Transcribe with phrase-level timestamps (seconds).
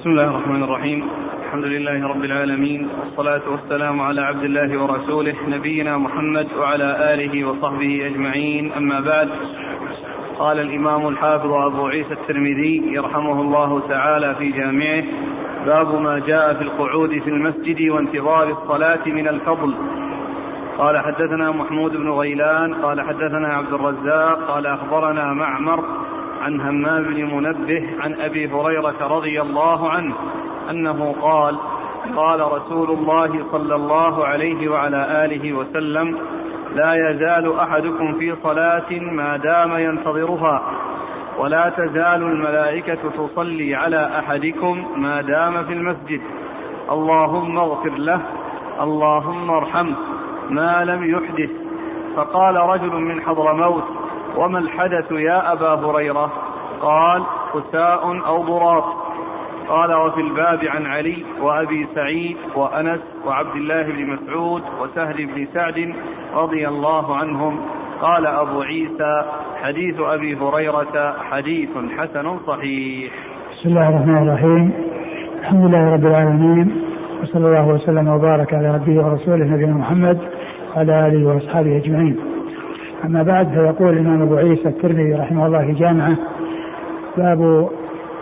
[0.00, 1.08] بسم الله الرحمن الرحيم.
[1.44, 2.88] الحمد لله رب العالمين.
[3.00, 8.72] والصلاة والسلام على عبد الله ورسوله نبينا محمد وعلى آله وصحبه أجمعين.
[8.76, 9.28] أما بعد
[10.38, 15.04] قال الإمام الحافظ أبو عيسى الترمذي يرحمه الله تعالى في جامعه
[15.66, 19.74] باب ما جاء في القعود في المسجد وانتظار الصلاة من الفضل.
[20.78, 25.84] قال حدثنا محمود بن غيلان قال حدثنا عبد الرزاق قال أخبرنا معمر
[26.42, 30.14] عن همام بن منبه عن أبي هريرة رضي الله عنه
[30.70, 31.58] أنه قال
[32.16, 36.18] قال رسول الله صلى الله عليه وعلى آله وسلم
[36.74, 40.62] لا يزال أحدكم في صلاة ما دام ينتظرها
[41.38, 46.20] ولا تزال الملائكة تصلي على أحدكم ما دام في المسجد.
[46.90, 48.20] اللهم اغفر له
[48.80, 49.96] اللهم ارحمه
[50.50, 51.50] ما لم يحدث.
[52.16, 53.84] فقال رجل من حضرموت
[54.36, 56.32] وما الحدث يا أبا هريرة؟
[56.80, 57.22] قال
[57.52, 58.84] خساء أو ضراط.
[59.68, 65.94] قال وفي الباب عن علي وأبي سعيد وأنس وعبد الله بن مسعود وسهل بن سعد
[66.34, 67.60] رضي الله عنهم.
[68.02, 69.24] قال أبو عيسى
[69.62, 73.12] حديث أبي هريرة حديث حسن صحيح.
[73.52, 74.72] بسم الله الرحمن الرحيم.
[75.40, 76.84] الحمد لله رب العالمين
[77.22, 80.18] وصلى الله وسلم وبارك على عبده ورسوله نبينا محمد
[80.76, 82.35] وعلى آله وأصحابه أجمعين.
[83.06, 86.16] أما بعد فيقول الإمام أبو عيسى الترمذي رحمه الله في جامعة
[87.16, 87.70] باب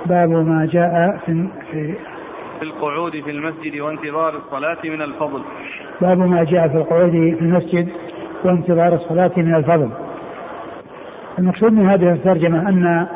[0.07, 1.95] باب ما جاء في في
[2.59, 5.43] في القعود في المسجد وانتظار الصلاة من الفضل.
[6.01, 7.89] باب ما جاء في القعود في المسجد
[8.45, 9.91] وانتظار الصلاة من الفضل.
[11.39, 13.07] المقصود من هذه الترجمة أن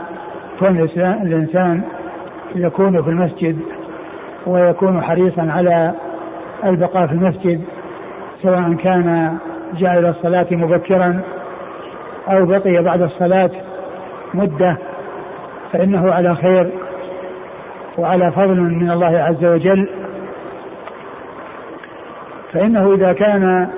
[0.59, 1.83] كون الإنسان
[2.55, 3.59] يكون في المسجد
[4.47, 5.95] ويكون حريصا على
[6.65, 7.65] البقاء في المسجد
[8.43, 9.39] سواء كان
[9.79, 11.21] جاء إلى الصلاة مبكرا
[12.29, 13.51] أو بقي بعد الصلاة
[14.35, 14.77] مدة
[15.73, 16.71] فإنه على خير
[17.99, 19.89] وعلى فضل من الله عز وجل.
[22.53, 23.69] فإنه إذا كان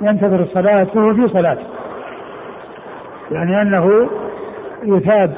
[0.00, 1.58] ينتظر الصلاة فهو في صلاة
[3.30, 4.08] يعني أنه
[4.82, 5.34] يثاب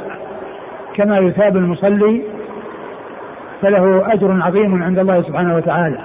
[0.94, 2.22] كما يثاب المصلي
[3.62, 5.98] فله أجر عظيم عند الله سبحانه وتعالى.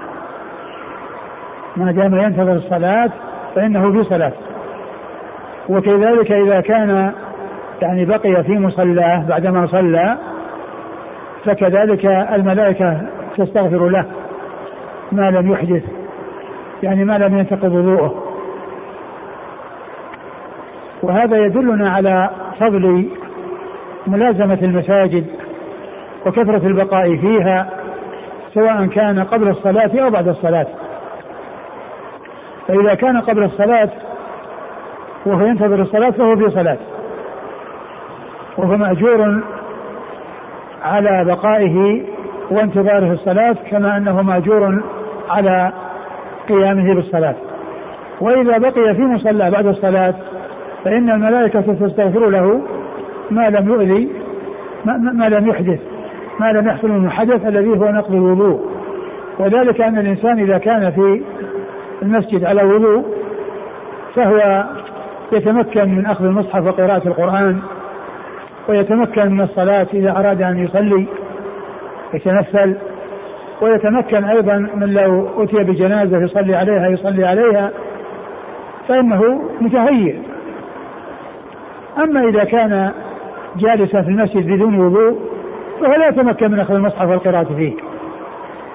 [1.77, 3.09] ما دام ينتظر الصلاة
[3.55, 4.33] فإنه في صلاة.
[5.69, 7.13] وكذلك إذا كان
[7.81, 10.17] يعني بقي في مصلاه بعدما صلى
[11.45, 13.01] فكذلك الملائكة
[13.37, 14.05] تستغفر له
[15.11, 15.83] ما لم يحدث
[16.83, 18.23] يعني ما لم ينتقض وضوءه.
[21.03, 22.29] وهذا يدلنا على
[22.59, 23.09] فضل
[24.07, 25.25] ملازمة المساجد
[26.25, 27.69] وكثرة البقاء فيها
[28.53, 30.67] سواء كان قبل الصلاة أو بعد الصلاة.
[32.67, 33.89] فإذا كان قبل الصلاة
[35.25, 36.77] وهو ينتظر الصلاة فهو في صلاة
[38.57, 39.41] وهو مأجور
[40.83, 42.03] على بقائه
[42.51, 44.81] وانتظاره الصلاة كما أنه مأجور
[45.29, 45.71] على
[46.49, 47.35] قيامه بالصلاة.
[48.21, 50.13] وإذا بقي في مصلى بعد الصلاة
[50.83, 52.61] فإن الملائكة تستغفر له
[53.31, 54.09] ما لم يؤذي
[54.85, 55.79] ما, ما لم يحدث
[56.39, 58.69] ما لم يحصل من حدث الذي هو نقض الوضوء.
[59.39, 61.21] وذلك أن الإنسان إذا كان في
[62.01, 63.05] المسجد على وضوء
[64.15, 64.63] فهو
[65.31, 67.59] يتمكن من أخذ المصحف وقراءة القرآن
[68.69, 71.05] ويتمكن من الصلاة إذا أراد أن يصلي
[72.13, 72.75] يتنفل
[73.61, 77.71] ويتمكن أيضا من لو أتي بجنازة يصلي عليها يصلي عليها
[78.87, 80.15] فإنه متهيئ.
[81.97, 82.91] أما إذا كان
[83.57, 85.19] جالسا في المسجد بدون وضوء
[85.81, 87.73] فهو لا يتمكن من أخذ المصحف والقراءة فيه.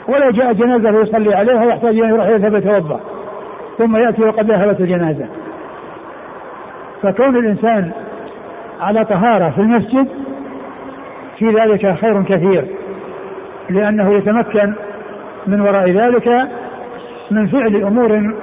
[0.08, 3.00] ولا جاء جنازة يصلي عليها يحتاج أن يروح يذهب يتوضأ
[3.78, 5.26] ثم يأتي وقد ذهبت الجنازة.
[7.04, 7.90] فكون الإنسان
[8.80, 10.08] على طهارة في المسجد
[11.38, 12.64] في ذلك خير كثير
[13.70, 14.74] لأنه يتمكن
[15.46, 16.48] من وراء ذلك
[17.30, 18.34] من فعل أمور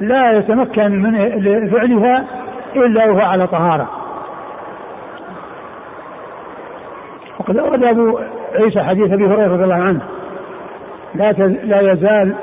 [0.00, 2.24] لا يتمكن من فعلها
[2.76, 3.88] إلا وهو على طهارة.
[7.38, 8.18] وقد أورد أبو
[8.54, 10.00] عيسى حديث أبي هريرة رضي الله عنه
[11.14, 11.32] لا
[11.64, 12.34] لا يزال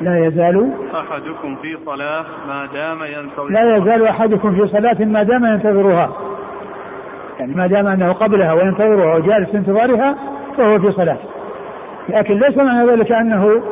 [0.00, 5.44] لا يزال أحدكم في صلاة ما دام ينتظر لا يزال أحدكم في صلاة ما دام
[5.44, 6.10] ينتظرها.
[7.40, 10.14] يعني ما دام أنه قبلها وينتظرها وجالس في انتظارها
[10.56, 11.16] فهو في صلاة.
[12.08, 13.62] لكن ليس معنى ذلك أنه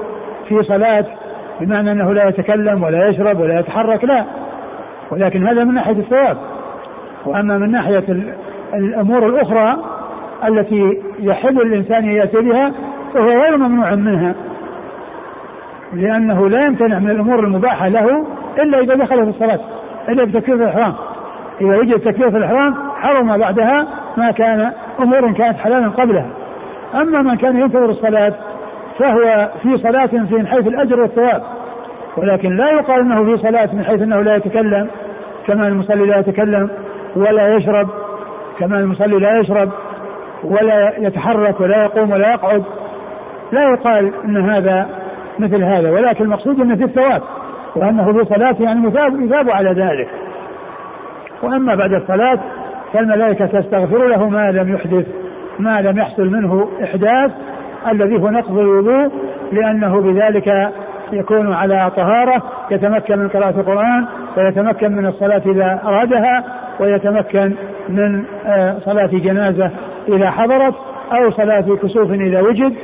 [0.48, 1.04] في صلاة
[1.60, 4.24] بمعنى أنه لا يتكلم ولا يشرب ولا يتحرك لا.
[5.10, 6.36] ولكن هذا من ناحية الثواب.
[7.26, 8.04] وأما من ناحية
[8.74, 9.76] الأمور الأخرى
[10.48, 12.72] التي يحل الإنسان أن يأتي بها
[13.14, 14.34] فهو غير ممنوع منها.
[15.92, 18.26] لأنه لا يمتنع من الأمور المباحة له
[18.58, 19.60] إلا إذا دخل في الصلاة
[20.08, 20.94] إلا بتكبير الإحرام.
[21.60, 23.86] إذا وجد تكبير في الإحرام حرم بعدها
[24.16, 26.26] ما كان أمور كانت حلالا قبلها.
[26.94, 28.32] أما من كان ينتظر الصلاة
[28.98, 31.42] فهو في صلاة في حيث الأجر والثواب.
[32.16, 34.88] ولكن لا يقال أنه في صلاة من حيث أنه لا يتكلم
[35.46, 36.70] كما المصلي لا يتكلم
[37.16, 37.88] ولا يشرب
[38.58, 39.70] كما المصلي لا يشرب
[40.44, 42.62] ولا يتحرك ولا يقوم ولا يقعد.
[43.52, 45.01] لا يقال إن هذا
[45.38, 47.22] مثل هذا ولكن المقصود انه في الثواب
[47.76, 48.88] وأنه في صلاة يعني
[49.24, 50.08] يثاب على ذلك.
[51.42, 52.38] وأما بعد الصلاة
[52.92, 55.06] فالملائكة تستغفر له ما لم يحدث
[55.58, 57.30] ما لم يحصل منه إحداث
[57.90, 59.10] الذي هو نقض الوضوء
[59.52, 60.72] لأنه بذلك
[61.12, 64.06] يكون على طهارة يتمكن من قراءة القرآن
[64.36, 66.44] ويتمكن من الصلاة إذا أرادها
[66.80, 67.54] ويتمكن
[67.88, 69.70] من آه، صلاة جنازة
[70.08, 70.74] إذا حضرت
[71.12, 72.74] أو صلاة كسوف إذا وجد.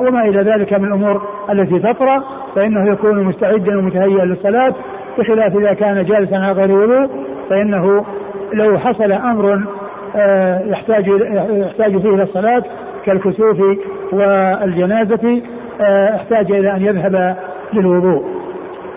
[0.00, 2.22] وما إلى ذلك من الأمور التي تطرأ
[2.54, 4.74] فإنه يكون مستعدا ومتهيئا للصلاة
[5.18, 7.10] بخلاف إذا كان جالسا على غير وضوء
[7.50, 8.04] فإنه
[8.52, 9.62] لو حصل أمر
[10.16, 11.06] آه، يحتاج
[11.50, 12.62] يحتاج فيه إلى الصلاة
[13.04, 13.60] كالكسوف
[14.12, 15.42] والجنازة
[16.14, 17.36] احتاج إلى أن يذهب
[17.72, 18.24] للوضوء.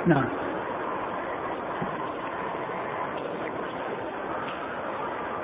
[0.07, 0.23] نعم.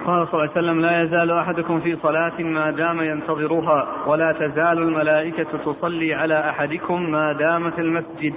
[0.06, 4.78] قال صلى الله عليه وسلم لا يزال أحدكم في صلاة ما دام ينتظرها ولا تزال
[4.78, 8.34] الملائكة تصلي على أحدكم ما دام في المسجد.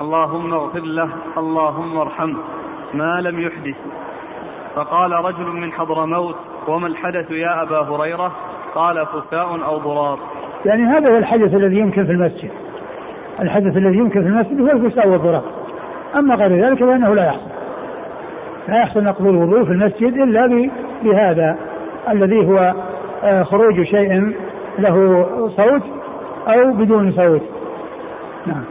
[0.00, 1.08] اللهم اغفر له
[1.38, 2.38] اللهم ارحمه.
[2.94, 3.76] ما لم يحدث.
[4.74, 6.36] فقال رجل من حضرموت
[6.68, 8.32] وما الحدث يا أبا هريرة؟
[8.74, 10.18] قال فساء أو ضرار.
[10.64, 12.50] يعني هذا هو الحدث الذي يمكن في المسجد.
[13.40, 15.42] الحدث الذي يمكن في المسجد هو الفساء والضرار.
[16.16, 17.55] أما غير ذلك فإنه لا يحصل.
[18.68, 20.70] لا يحصل نقض الوضوء في المسجد إلا
[21.02, 21.58] بهذا
[22.12, 22.74] الذي هو
[23.24, 24.34] آه، خروج شيء
[24.78, 25.26] له
[25.56, 25.82] صوت
[26.48, 27.42] أو بدون صوت.
[28.46, 28.64] نعم.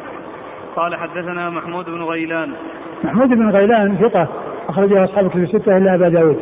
[0.76, 2.52] قال حدثنا محمود بن غيلان.
[3.04, 4.28] محمود بن غيلان ثقة
[4.70, 6.40] أخرجه أصحاب كتب الستة إلا أبا داود.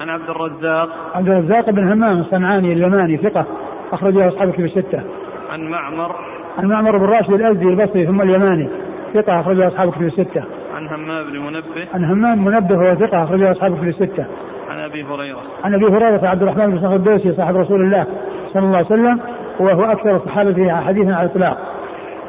[0.00, 0.88] عن عبد الرزاق.
[1.14, 3.44] عبد الرزاق بن همام الصنعاني اليماني ثقة
[3.92, 5.02] أخرجه أصحاب كتب الستة.
[5.50, 6.14] عن معمر.
[6.58, 8.68] عن معمر بن راشد الأزدي البصري ثم اليماني
[9.14, 10.44] ثقة أخرجه أصحاب كتب الستة.
[10.74, 11.88] عن همام بن منبه.
[11.94, 14.24] عن همام منبه وهو ثقة أخرجه أصحاب كتب الستة.
[14.70, 15.42] عن أبي هريرة.
[15.64, 18.06] عن أبي هريرة عبد الرحمن بن صخر الدوسي صاحب رسول الله
[18.52, 19.20] صلى الله عليه وسلم
[19.60, 21.58] وهو أكثر الصحابة حديثا على الإطلاق.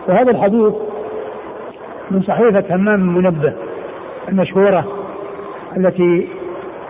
[0.08, 0.74] وهذا الحديث
[2.12, 3.54] من صحيفة همام منبه
[4.30, 4.86] المشهورة
[5.78, 6.28] التي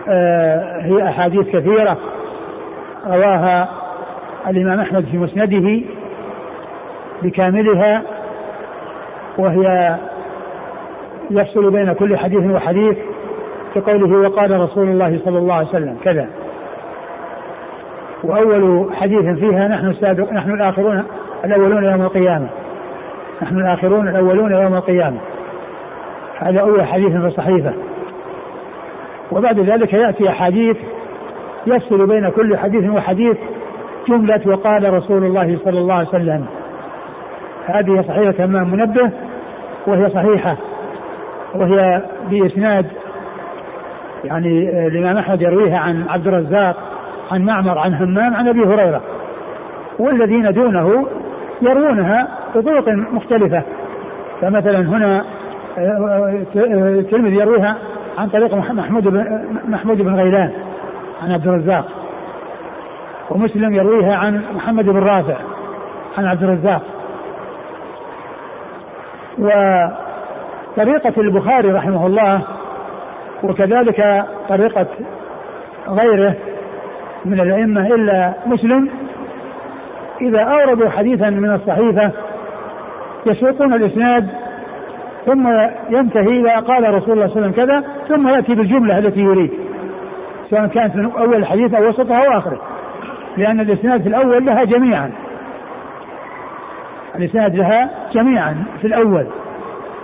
[0.08, 1.96] آه هي أحاديث كثيرة.
[3.06, 3.68] رواها
[4.48, 5.80] الإمام أحمد في مسنده
[7.22, 8.02] بكاملها
[9.38, 9.96] وهي
[11.30, 12.96] يفصل بين كل حديث وحديث
[13.74, 15.96] كقوله وقال رسول الله صلى الله عليه وسلم.
[16.04, 16.28] كذا.
[18.24, 21.04] وأول حديث فيها نحن السابق نحن الآخرون
[21.44, 22.46] الأولون يوم القيامة.
[23.42, 25.18] نحن الآخرون الأولون يوم القيامة.
[26.38, 27.72] هذا أول حديث في الصحيفة
[29.32, 30.76] وبعد ذلك يأتي أحاديث
[31.66, 33.36] يفصل بين كل حديث وحديث
[34.08, 36.46] جملة وقال رسول الله صلى الله عليه وسلم.
[37.66, 39.10] هذه صحيحة همام منبه
[39.86, 40.56] وهي صحيحة.
[41.56, 42.86] وهي بإسناد
[44.24, 46.76] يعني الإمام أحمد يرويها عن عبد الرزاق
[47.32, 49.00] عن معمر عن همام عن أبي هريرة.
[49.98, 51.06] والذين دونه
[51.62, 53.62] يروونها بطرق مختلفة.
[54.40, 55.24] فمثلا هنا
[56.98, 57.76] الترمذي يرويها
[58.18, 60.50] عن طريق محمود بن محمود بن غيلان
[61.22, 61.84] عن عبد الرزاق.
[63.30, 65.36] ومسلم يرويها عن محمد بن رافع
[66.18, 66.82] عن عبد الرزاق.
[70.76, 72.42] وطريقة البخاري رحمه الله
[73.42, 74.86] وكذلك طريقة
[75.88, 76.34] غيره
[77.24, 78.88] من الأئمة إلا مسلم
[80.20, 82.10] إذا أوردوا حديثا من الصحيفة
[83.26, 84.28] يسوقون الإسناد
[85.26, 85.48] ثم
[85.90, 89.50] ينتهي إذا قال رسول الله صلى الله عليه وسلم كذا ثم يأتي بالجملة التي يريد
[90.50, 92.60] سواء كانت من أول الحديث أو وسطها أو آخره
[93.36, 95.12] لأن الإسناد في الأول لها جميعا.
[97.16, 99.26] الإسناد لها جميعا في الأول.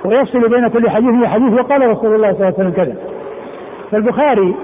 [0.04, 2.97] ويفصل بين كل حديث وحديث وقال رسول الله صلى الله عليه وسلم كذا.
[3.90, 4.54] فالبخاري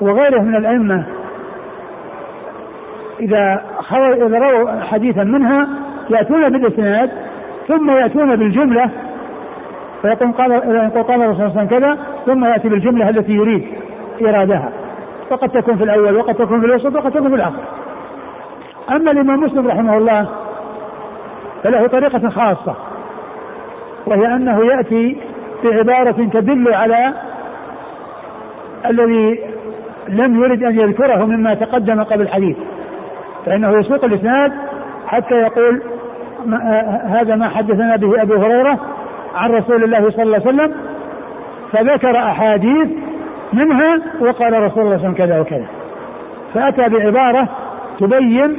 [0.00, 1.06] وغيره من الأئمة
[3.20, 3.62] إذا
[4.26, 5.68] إذا رووا حديثا منها
[6.10, 7.10] يأتون بالإسناد
[7.68, 8.90] ثم يأتون بالجملة
[10.02, 13.68] فيقول قال يقول قال الرسول صلى الله عليه وسلم كذا ثم يأتي بالجملة التي يريد
[14.22, 14.72] إرادها
[15.30, 17.60] وقد تكون في الأول وقد تكون في الوسط وقد تكون في الآخر.
[18.90, 20.28] أما الإمام مسلم رحمه الله
[21.62, 22.74] فله طريقة خاصة.
[24.08, 25.16] وهي أنه يأتي
[25.64, 27.14] بعبارة تدل على
[28.90, 29.40] الذي
[30.08, 32.56] لم يرد أن يذكره مما تقدم قبل الحديث
[33.46, 34.52] فإنه يسوق الإسناد
[35.06, 35.82] حتى يقول
[37.04, 38.78] هذا ما حدثنا به أبو هريرة
[39.34, 40.74] عن رسول الله صلى الله عليه وسلم
[41.72, 42.88] فذكر أحاديث
[43.52, 45.66] منها وقال رسول الله صلى الله عليه وسلم كذا وكذا.
[46.54, 47.48] فأتى بعبارة
[48.00, 48.56] تبين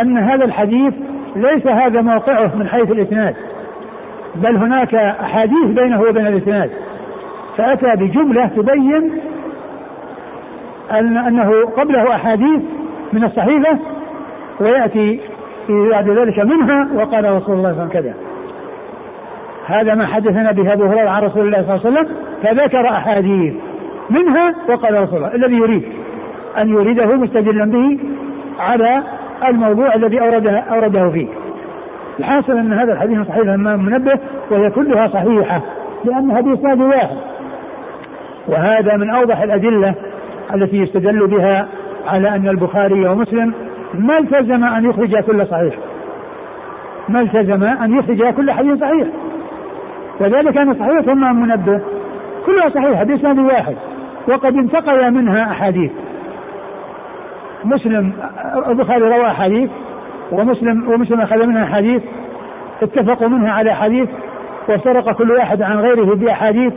[0.00, 0.94] أن هذا الحديث
[1.36, 3.34] ليس هذا موقعه من حيث الإسناد.
[4.42, 6.70] بل هناك أحاديث بينه وبين الإسناد
[7.56, 9.12] فأتى بجملة تبين
[10.90, 12.60] أن أنه قبله أحاديث
[13.12, 13.78] من الصحيفة
[14.60, 15.20] ويأتي
[15.68, 18.14] بعد ذلك منها وقال رسول الله صلى الله عليه وسلم كذا.
[19.66, 23.54] هذا ما حدثنا به أبو هريرة عن رسول الله صلى الله عليه وسلم فذكر أحاديث
[24.10, 25.34] منها وقال رسول الله.
[25.34, 25.84] الذي يريد
[26.58, 27.98] أن يريده مستدلا به
[28.60, 29.02] على
[29.48, 31.28] الموضوع الذي أورده أورده فيه.
[32.18, 34.18] الحاصل أن هذا الحديث صحيح الإمام منبه
[34.50, 35.60] وهي كلها صحيحة
[36.04, 37.16] لأنها بإسناد واحد
[38.48, 39.94] وهذا من أوضح الأدلة
[40.54, 41.68] التي يستدل بها
[42.06, 43.52] على أن البخاري ومسلم
[43.94, 45.74] ما التزم أن يخرج كل صحيح.
[47.08, 49.08] ما التزم أن يخرج كل حديث صحيح.
[50.20, 51.80] وذلك أن صحيح الإمام منبه
[52.46, 53.76] كلها صحيحة بإسناد واحد.
[54.28, 55.90] وقد انتقل منها أحاديث.
[57.64, 58.12] مسلم
[58.68, 59.70] البخاري روى أحاديث
[60.32, 62.02] ومسلم ومسلم أخذ منها أحاديث
[62.82, 64.08] اتفقوا منها على حديث
[64.68, 66.72] وسرق كل واحد عن غيره بأحاديث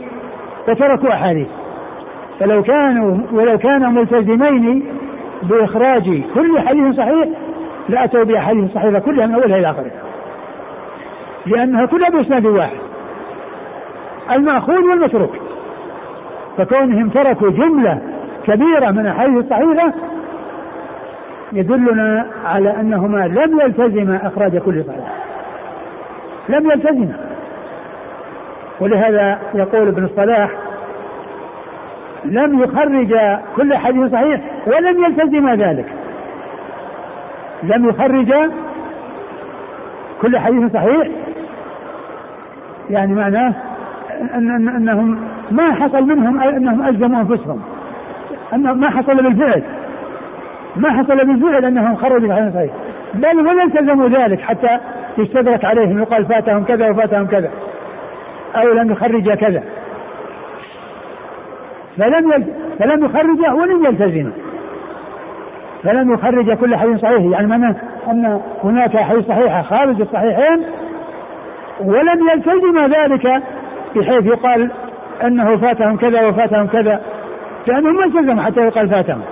[0.68, 1.46] وتركوا أحاديث.
[2.40, 4.84] فلو كانوا ولو كانوا ملتزمين
[5.42, 7.28] بإخراج كل حديث صحيح
[7.88, 10.02] لأتوا بأحاديث صحيحة كلها من أولها إلى آخرها.
[11.46, 12.76] لأنها كلها بإسناد واحد
[14.30, 15.36] المأخوذ والمتروك.
[16.58, 17.98] فكونهم تركوا جملة
[18.46, 19.92] كبيرة من الأحاديث الصحيحة
[21.52, 25.12] يدلنا على أنهما لم يلتزما إخراج كل صحيح
[26.48, 27.16] لم يلتزما.
[28.80, 30.50] ولهذا يقول ابن الصلاح
[32.24, 33.14] لم يخرج
[33.56, 35.86] كل حديث صحيح ولم يلتزم ذلك.
[37.62, 38.50] لم يخرج
[40.22, 41.08] كل حديث صحيح.
[42.90, 43.54] يعني معناه
[44.34, 47.62] أن أنهم ما حصل منهم أنهم ألزموا أنفسهم.
[48.54, 49.62] أنهم ما حصل بالفعل.
[50.76, 52.72] ما حصل بالفعل أنهم خرجوا حديث صحيح
[53.14, 54.78] بل ولا التزموا ذلك حتى
[55.18, 57.50] يستدرك عليهم يقال فاتهم كذا وفاتهم كذا.
[58.56, 59.62] أو لم يخرج كذا.
[61.98, 62.44] فلم يل...
[62.78, 64.32] فلم يخرجه ولم يلتزمه
[65.82, 67.22] فلم يخرج كل حديث صحيح.
[67.32, 67.74] يعني معناه
[68.10, 70.62] أن هناك حديث صحيحه خارج الصحيحين.
[71.80, 73.42] ولم يلتزم ذلك
[73.96, 74.70] بحيث يقال
[75.24, 77.00] أنه فاتهم كذا وفاتهم كذا.
[77.66, 79.22] لانهم ما التزموا حتى يقال فاتهم.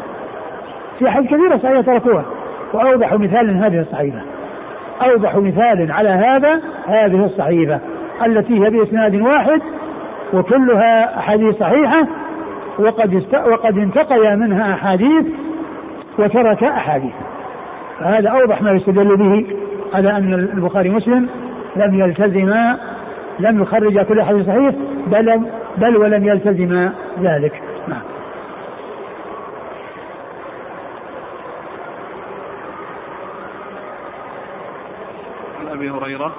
[1.01, 2.25] في أحاديث كثيرة صحيحه تركوها
[2.73, 4.23] واوضح مثال هذه الصحيفة.
[5.03, 7.81] اوضح مثال على هذا هذه الصحيفة
[8.27, 9.63] التي هي بإسناد واحد
[10.33, 12.07] وكلها أحاديث صحيحة
[12.79, 13.35] وقد است...
[13.35, 15.27] وقد انتقي منها أحاديث
[16.19, 17.13] وترك أحاديث.
[18.01, 19.47] فهذا أوضح ما يستدل به
[19.95, 21.29] على أن البخاري مسلم
[21.77, 22.79] لم يلتزما
[23.39, 24.75] لم يخرج كل حديث صحيح
[25.07, 25.41] بل
[25.77, 26.91] بل ولم يلتزم
[27.23, 28.01] ذلك نعم
[35.73, 36.33] ابي هريره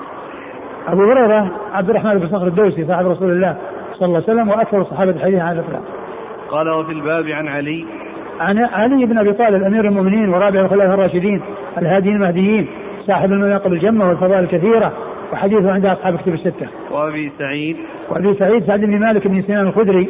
[0.91, 3.57] أبو هريرة عبد الرحمن بن صخر الدوسي صاحب رسول الله
[3.93, 5.81] صلى الله عليه وسلم وأكثر الصحابة الحديث عن الاطلاق
[6.50, 7.86] قال وفي الباب عن علي
[8.39, 11.41] عن علي بن أبي طالب أمير المؤمنين ورابع الخلفاء الراشدين
[11.77, 12.67] الهاديين المهديين
[13.07, 14.91] صاحب المناقب الجمة والفضائل الكثيرة
[15.33, 16.67] وحديثه عند أصحاب كتب الستة.
[16.91, 17.77] وأبي سعيد
[18.10, 20.10] وأبي سعيد سعد بن مالك بن سنان الخدري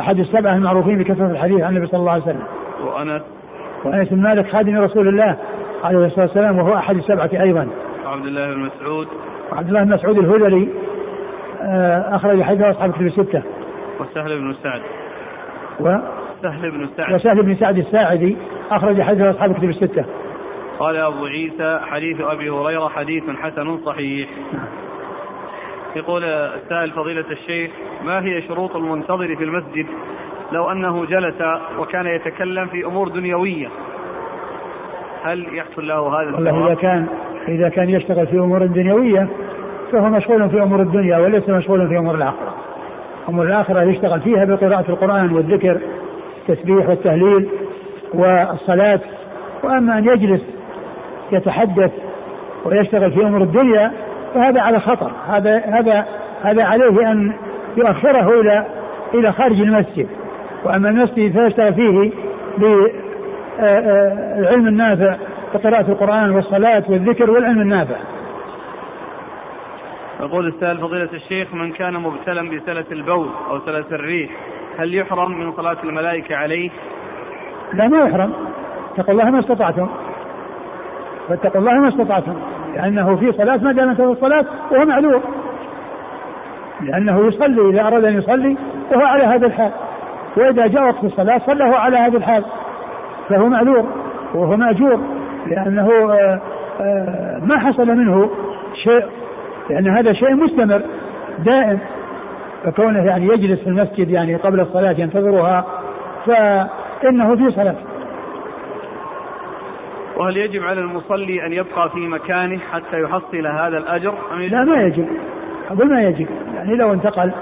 [0.00, 2.42] أحد السبعة المعروفين بكثرة الحديث عن النبي صلى الله عليه وسلم.
[2.84, 3.22] وأنس
[3.84, 5.36] وأنس بن مالك خادم رسول الله
[5.84, 7.68] عليه الصلاة والسلام وهو أحد السبعة أيضا.
[8.06, 9.08] وعبد الله بن مسعود
[9.52, 10.68] وعبد الله بن مسعود الهذلي
[11.62, 13.42] آه، أخرج حديثه أصحاب كتب الستة.
[14.00, 14.82] وسهل بن سعد.
[15.80, 15.96] و؟
[16.42, 17.14] سهل بن سعد.
[17.14, 18.36] وسهل بن سعد الساعدي
[18.70, 20.04] أخرج حديث أصحاب كتب الستة.
[20.78, 24.28] قال أبو عيسى حديث أبي هريرة حديث حسن صحيح.
[25.96, 27.70] يقول السائل فضيلة الشيخ
[28.04, 29.86] ما هي شروط المنتظر في المسجد؟
[30.52, 31.42] لو أنه جلس
[31.78, 33.68] وكان يتكلم في أمور دنيوية
[35.24, 37.06] هل يحصل له هذا والله إذا كان
[37.48, 39.28] إذا كان يشتغل في أمور دنيوية
[39.92, 42.54] فهو مشغول في أمور الدنيا وليس مشغول في أمور الآخرة.
[43.28, 45.80] أمور الآخرة يشتغل فيها بقراءة القرآن والذكر
[46.48, 47.48] التسبيح والتهليل
[48.14, 49.00] والصلاة.
[49.64, 50.42] وأما أن يجلس
[51.32, 51.92] يتحدث
[52.64, 53.92] ويشتغل في أمور الدنيا
[54.34, 55.10] فهذا على خطر.
[55.28, 56.06] هذا هذا
[56.42, 57.32] هذا عليه أن
[57.76, 58.66] يؤخره إلى
[59.14, 60.06] إلى خارج المسجد.
[60.64, 62.10] وأما المسجد فيشتغل فيه
[62.58, 65.16] بالعلم النافع
[65.54, 67.96] وقراءة القرآن والصلاة والذكر والعلم النافع.
[70.20, 74.30] يقول السائل فضيلة الشيخ من كان مبتلا بسلة البول أو سلة الريح
[74.78, 76.70] هل يحرم من صلاة الملائكة عليه؟
[77.72, 78.32] لا ما يحرم.
[78.94, 79.88] اتقوا الله ما استطعتم.
[81.28, 82.34] فاتقوا الله ما استطعتم.
[82.74, 85.20] لأنه في صلاة ما دام في الصلاة وهو معذور
[86.80, 88.56] لأنه يصلي إذا أراد أن يصلي
[88.92, 89.72] وهو على هذا الحال.
[90.36, 92.44] وإذا جاء وقت الصلاة صلى هو على هذا الحال.
[93.28, 93.86] فهو معذور
[94.34, 95.00] وهو مأجور.
[95.46, 96.40] لأنه آه،
[96.80, 98.30] آه، ما حصل منه
[98.74, 99.04] شيء
[99.70, 100.82] لأن هذا شيء مستمر
[101.38, 101.78] دائم
[102.64, 105.66] فكونه يعني يجلس في المسجد يعني قبل الصلاة ينتظرها
[106.26, 107.76] فإنه في صلاة.
[110.16, 114.82] وهل يجب على المصلي أن يبقى في مكانه حتى يحصل هذا الأجر؟ أم لا ما
[114.82, 115.06] يجب.
[115.70, 116.26] أقول ما يجب.
[116.54, 117.32] يعني لو انتقل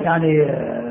[0.00, 0.86] يعني آه،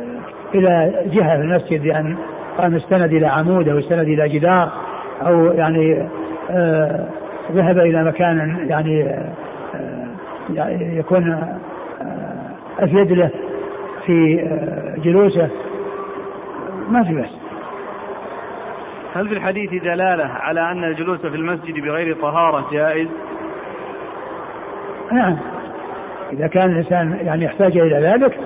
[0.55, 2.15] إلى جهة في المسجد يعني
[2.57, 4.71] قام استند إلى عمود أو استند إلى جدار
[5.21, 6.07] أو يعني
[7.51, 11.57] ذهب إلى مكان يعني آه يكون آه
[12.79, 13.29] أفيد له
[14.05, 15.49] في آه جلوسه.
[16.89, 17.29] ما في بس
[19.15, 23.07] هل في الحديث دلالة على أن الجلوس في المسجد بغير طهارة جائز؟
[25.11, 25.37] نعم.
[26.33, 28.39] إذا كان الإنسان يعني يحتاج إلى ذلك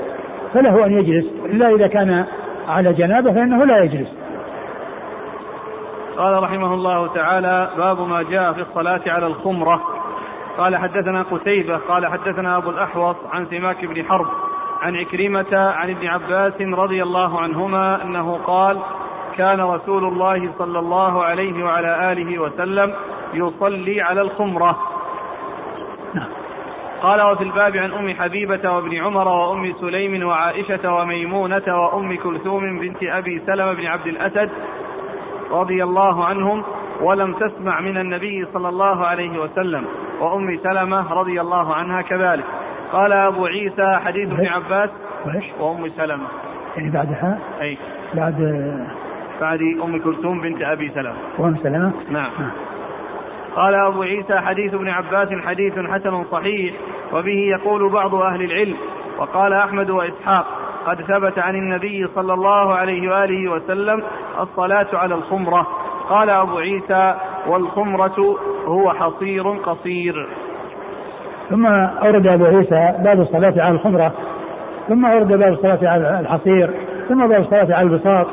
[0.53, 1.25] فله أن يجلس.
[1.45, 2.25] إلا إذا كان
[2.67, 4.07] على جنابة فإنه لا يجلس.
[6.19, 9.81] قال رحمه الله تعالى باب ما جاء في الصلاة على الخمرة
[10.57, 14.27] قال حدثنا قتيبة قال حدثنا أبو الأحوص عن سماك بن حرب
[14.81, 18.79] عن عكرمة عن ابن عباس رضي الله عنهما أنه قال
[19.37, 22.93] كان رسول الله صلى الله عليه وعلى آله وسلم
[23.33, 24.79] يصلي على الخمرة.
[27.01, 33.03] قال وفي الباب عن أم حبيبة وابن عمر وأم سليم وعائشة وميمونة وأم كلثوم بنت
[33.03, 34.49] أبي سلمة بن عبد الأسد
[35.51, 36.63] رضي الله عنهم
[37.01, 39.85] ولم تسمع من النبي صلى الله عليه وسلم.
[40.19, 42.43] وأم سلمة رضي الله عنها كذلك.
[42.91, 44.89] قال أبو عيسى حديث ابن عباس
[45.59, 46.27] وأم سلمة.
[46.77, 47.77] يعني بعدها؟ أي.
[48.13, 48.35] بعد
[49.41, 51.17] بعد أم كلثوم بنت أبي سلمة.
[51.37, 52.31] وأم سلمة؟ نعم.
[52.39, 52.51] آه.
[53.55, 56.75] قال أبو عيسى حديث ابن عباس حديث حسن صحيح
[57.13, 58.77] وبه يقول بعض أهل العلم.
[59.17, 60.45] وقال أحمد وإسحاق
[60.85, 64.03] قد ثبت عن النبي صلى الله عليه وآله وسلم
[64.39, 65.67] الصلاة على الخمرة.
[66.09, 67.15] قال أبو عيسى
[67.47, 70.27] والخمرة هو حصير قصير.
[71.49, 74.13] ثم أورد أبو عيسى باب الصلاة على الخمرة.
[74.87, 76.71] ثم أورد باب الصلاة على الحصير.
[77.09, 78.27] ثم باب الصلاة على البساط.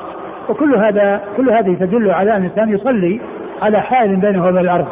[0.49, 3.21] وكل هذا كل هذه تدل على أن الإنسان يصلي
[3.62, 4.87] على حال بينه وبين الأرض.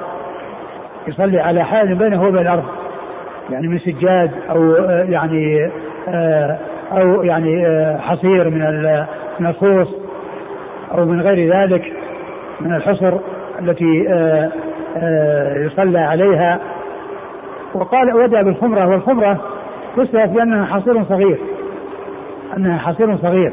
[1.07, 2.64] يصلي على حال بينه وبين الأرض.
[3.50, 4.72] يعني من سجاد أو
[5.09, 5.70] يعني
[6.09, 6.59] آه،
[6.92, 8.61] أو يعني آه، حصير من
[9.40, 10.04] من الخوص.
[10.92, 11.92] أو من غير ذلك
[12.61, 13.12] من الحصر
[13.61, 16.61] التي آه، يصلى عليها.
[17.75, 19.40] وقال ودع بالخمرة والخمرة
[19.97, 21.38] تسلف بأنها حصير صغير
[22.57, 23.53] أنها حصير صغير.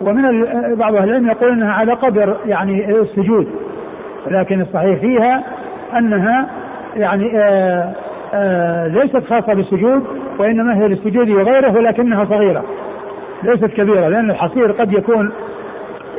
[0.00, 3.48] ومن بعض أهل العلم يقول إنها على قدر يعني السجود
[4.26, 5.44] ولكن الصحيح فيها
[5.98, 6.48] أنها
[6.96, 7.92] يعني آآ
[8.34, 10.04] آآ ليست خاصة بالسجود
[10.38, 12.64] وإنما هي للسجود وغيره ولكنها صغيرة
[13.42, 15.32] ليست كبيرة لأن الحصير قد يكون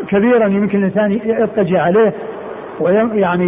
[0.08, 2.14] كبيرا يمكن الإنسان يضطجع عليه
[2.80, 3.46] ويعني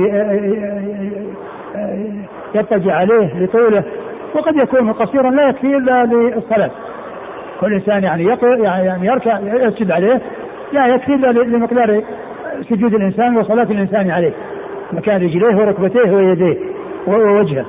[2.55, 3.83] يضطجع عليه لطوله.
[4.35, 6.71] وقد يكون قصيرا لا يكفي إلا للصلاة.
[7.61, 8.23] كل إنسان يعني
[8.63, 10.21] يعني يركع يسجد عليه
[10.73, 12.03] لا يكفي إلا لمقدار
[12.69, 14.33] سجود الإنسان وصلاة الإنسان عليه.
[14.93, 16.57] مكان رجليه وركبتيه ويديه
[17.07, 17.65] ووجهه.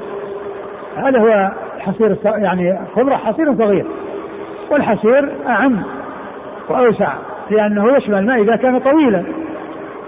[0.97, 3.87] هذا هو حصير يعني خبرة حصير صغير.
[4.71, 5.83] والحصير أعم
[6.69, 7.13] وأوسع.
[7.51, 9.23] لأنه يشمل ما إذا كان طويلا.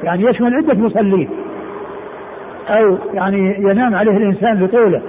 [0.02, 1.28] يعني يشمل عدة مصلين
[2.68, 5.02] أو يعني ينام عليه الإنسان بطوله.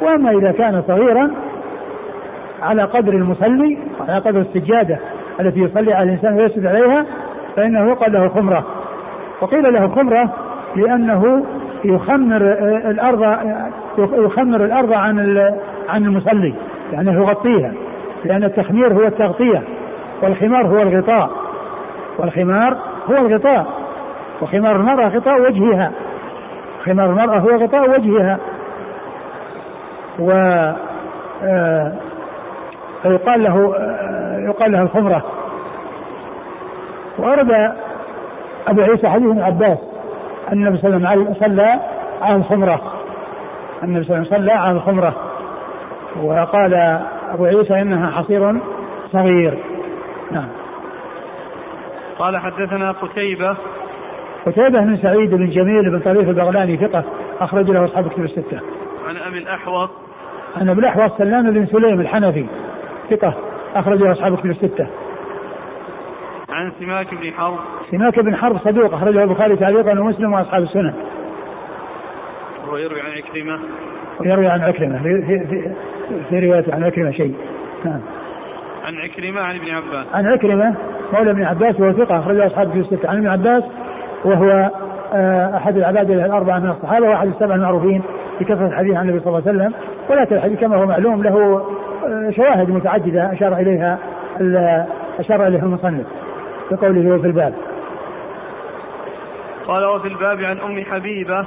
[0.00, 1.30] وأما إذا كان صغيرا
[2.62, 4.98] على قدر المصلي على قدر السجادة
[5.40, 7.06] التي يصلي على الإنسان ويسجد عليها
[7.56, 8.64] فإنه يقال له خمرة.
[9.40, 10.32] وقيل له خمرة
[10.76, 11.44] لأنه
[11.84, 12.36] يخمر
[12.90, 13.36] الأرض
[13.98, 15.38] يخمر الأرض عن
[15.88, 16.54] عن المصلي
[16.92, 17.72] يعني يغطيها.
[18.24, 19.62] لأن التخمير هو التغطية
[20.22, 21.43] والخمار هو الغطاء.
[22.18, 22.76] والخمار
[23.10, 23.66] هو الغطاء.
[24.42, 25.92] وخمار المرأة غطاء وجهها.
[26.84, 28.38] خمار المرأة هو غطاء وجهها.
[30.18, 30.30] و
[31.42, 31.92] آه
[33.02, 33.74] فيقال له
[34.38, 35.22] يقال له الخمرة.
[37.18, 37.72] وأرد
[38.68, 39.78] أبو عيسى حديث ابن عباس
[40.52, 41.80] أن النبي صلى الله عليه وسلم صلى
[42.22, 42.80] على الخمرة.
[43.82, 45.14] النبي صلى الله عليه وسلم صلى على الخمرة.
[46.22, 47.00] وقال
[47.32, 48.60] أبو عيسى إنها حصير
[49.12, 49.58] صغير.
[50.30, 50.48] نعم.
[52.18, 53.56] قال حدثنا قتيبة
[54.46, 57.04] قتيبة بن سعيد بن جميل بن طريف البغلاني ثقة
[57.40, 58.60] أخرج له أصحاب كتب الستة.
[59.08, 59.90] عن أبي الأحوص
[60.56, 62.46] عن أبي الأحوص سلام بن سليم الحنفي
[63.10, 63.34] ثقة
[63.74, 64.86] أخرجه أصحاب كتب الستة.
[66.48, 67.58] عن سماك بن حرب
[67.90, 70.94] سماك بن حرب صدوق أخرجه البخاري تعليقا ومسلم وأصحاب السنن.
[72.64, 73.58] وهو يروي عن عكرمة
[74.20, 75.74] ويروي عن عكرمة في, في, في,
[76.28, 77.34] في رواية عن عكرمة شيء.
[77.84, 78.00] نعم.
[78.84, 80.06] عن عكرمة عن ابن عباس.
[80.14, 80.74] عن عكرمة
[81.14, 83.08] مولى ابن عباس وهو ثقة أخرجه أصحاب كتب الستة.
[83.08, 83.62] عن ابن عباس
[84.24, 84.70] وهو
[85.14, 88.02] آه، أحد العبادة الأربعة من الصحابة وأحد السبع المعروفين
[88.40, 89.72] بكثرة الحديث عن النبي صلى الله عليه وسلم.
[90.10, 91.62] ولكن الحديث كما هو معلوم له
[92.06, 93.98] آه، شواهد متعددة أشار إليها
[95.18, 96.06] أشار إليها المصنف
[96.70, 97.54] بقوله في الباب.
[99.66, 101.38] قال وفي الباب عن أم حبيبة.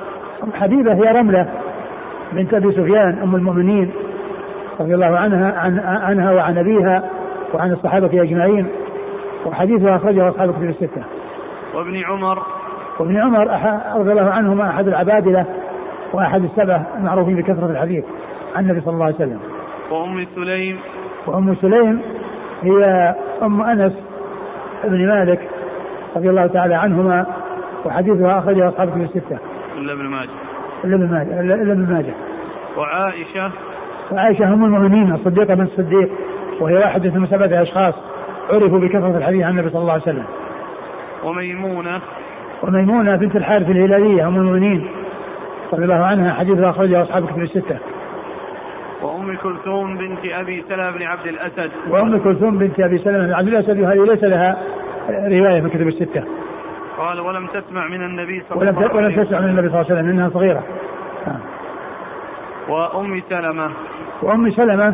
[0.44, 1.48] أم حبيبة هي رملة
[2.32, 3.92] بنت أبي سفيان أم المؤمنين
[4.80, 7.04] رضي الله عنها عن عنها وعن أبيها
[7.54, 8.68] وعن الصحابة أجمعين.
[9.48, 11.04] وحديثها أخرجه أصحاب كتب الستة.
[11.74, 12.44] وابن عمر
[13.00, 13.48] وابن عمر
[13.96, 15.46] رضي الله عنهما أحد العبادلة
[16.14, 18.06] وأحد السبع المعروفين بكثرة الحديث
[18.56, 19.40] عن النبي صلى الله عليه وسلم.
[19.92, 20.80] وأم سليم
[21.28, 22.02] وأم سليم
[22.62, 23.94] هي أم أنس
[24.84, 25.50] بن مالك
[26.16, 27.26] رضي الله تعالى عنهما
[27.86, 29.38] وحديثها أخرجه أصحاب كتب الستة.
[29.78, 30.30] إلا ابن ماجه.
[30.84, 32.14] إلا ابن ماجه إلا ابن ماجه.
[32.78, 33.52] وعائشة
[34.12, 36.10] وعائشة أم المؤمنين الصديقة بنت الصديق
[36.62, 37.94] وهي واحدة من سبعة أشخاص
[38.50, 40.26] عرفوا بكثرة الحديث عن النبي صلى الله عليه وسلم.
[41.24, 42.02] وميمونة
[42.64, 44.88] وميمونة بنت الحارث الهلالية أم المؤمنين
[45.74, 47.78] رضي الله عنها حديث أخرجه أصحاب كتب الستة.
[49.02, 51.72] وأم كلثوم بنت أبي سلمة بن عبد الأسد.
[51.90, 54.58] وأم كلثوم بنت أبي سلمة بن عبد الأسد وهذه ليس لها
[55.10, 56.24] رواية في كتب الستة.
[56.98, 59.92] قال ولم تسمع من النبي صلى الله عليه وسلم ولم تسمع من النبي صلى الله
[59.92, 60.64] عليه وسلم إنها صغيرة.
[62.70, 63.70] وأم سلمة
[64.22, 64.94] وأم سلمة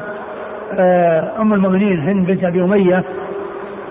[0.73, 3.03] آه، أم المؤمنين هند بنت أبي أمية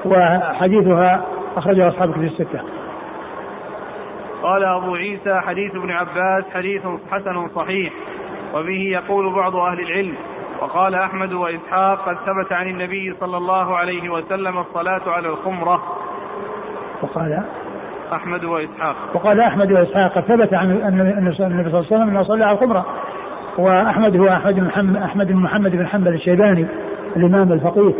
[0.05, 1.25] وحديثها
[1.57, 2.61] أخرجه أصحاب الكتب الستة.
[4.43, 7.93] قال أبو عيسى حديث ابن عباس حديث حسن صحيح
[8.55, 10.15] وبه يقول بعض أهل العلم
[10.61, 15.83] وقال أحمد وإسحاق قد ثبت عن النبي صلى الله عليه وسلم الصلاة على الخمرة.
[17.03, 17.43] وقال
[18.13, 18.97] أحمد وإسحاق.
[19.15, 22.87] وقال أحمد وإسحاق قد ثبت عن النبي صلى الله عليه وسلم أنه صلى على الخمرة.
[23.59, 26.67] وأحمد هو أحمد بن محمد أحمد بن محمد بن حنبل الشيباني
[27.17, 27.93] الإمام الفقيه.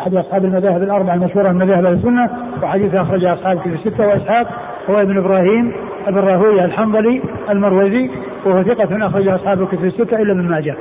[0.00, 2.30] أحد أصحاب المذاهب الأربعة المشهورة من مذاهب السنة
[2.62, 4.46] وحديث أخرجه أصحاب في الستة وإسحاق
[4.90, 5.72] هو ابن إبراهيم
[6.06, 8.10] ابن راهويه الحنظلي المروزي
[8.44, 10.76] وهو ثقة أخرجه أصحاب الكتب الستة إلا ابن ماجه.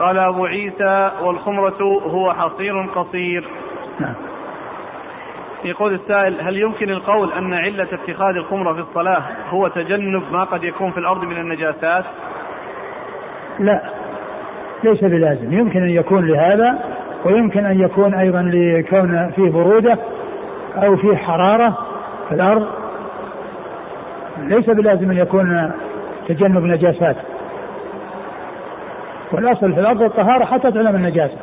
[0.00, 3.44] قال أبو عيسى والخمرة هو حصير قصير.
[4.00, 4.14] نعم.
[5.64, 10.64] يقول السائل هل يمكن القول أن علة اتخاذ الخمرة في الصلاة هو تجنب ما قد
[10.64, 12.04] يكون في الأرض من النجاسات؟
[13.58, 13.80] لا.
[14.84, 15.52] ليس بلازم.
[15.52, 16.78] يمكن أن يكون لهذا
[17.24, 19.98] ويمكن أن يكون أيضا لكون فيه برودة
[20.76, 21.78] أو فيه حرارة
[22.28, 22.66] في الأرض.
[24.38, 25.70] ليس بلازم أن يكون
[26.28, 27.16] تجنب نجاسات.
[29.32, 31.36] والأصل في الأرض الطهارة حتى تعلم النجاسة.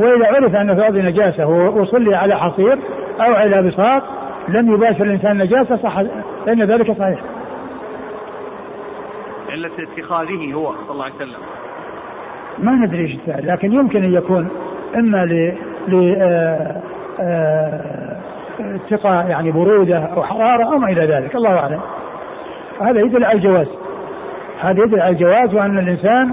[0.00, 2.78] وإذا عرف أن في الأرض نجاسة وصلي على حصير
[3.20, 4.02] أو على بساط
[4.48, 6.02] لم يباشر الإنسان نجاسة صح
[6.46, 7.18] فإن ذلك صحيح.
[9.52, 11.40] علة اتخاذه هو صلى الله عليه وسلم.
[12.58, 14.48] ما ندري إيش لكن يمكن أن يكون
[14.96, 15.54] إما ل
[15.88, 16.82] ل آه،
[17.20, 18.16] آه،
[18.60, 21.80] اتقاء يعني برودة أو حرارة أو ما إلى ذلك الله أعلم.
[22.80, 23.66] هذا يدل على الجواز.
[24.60, 26.32] هذا يدل على الجواز وأن الإنسان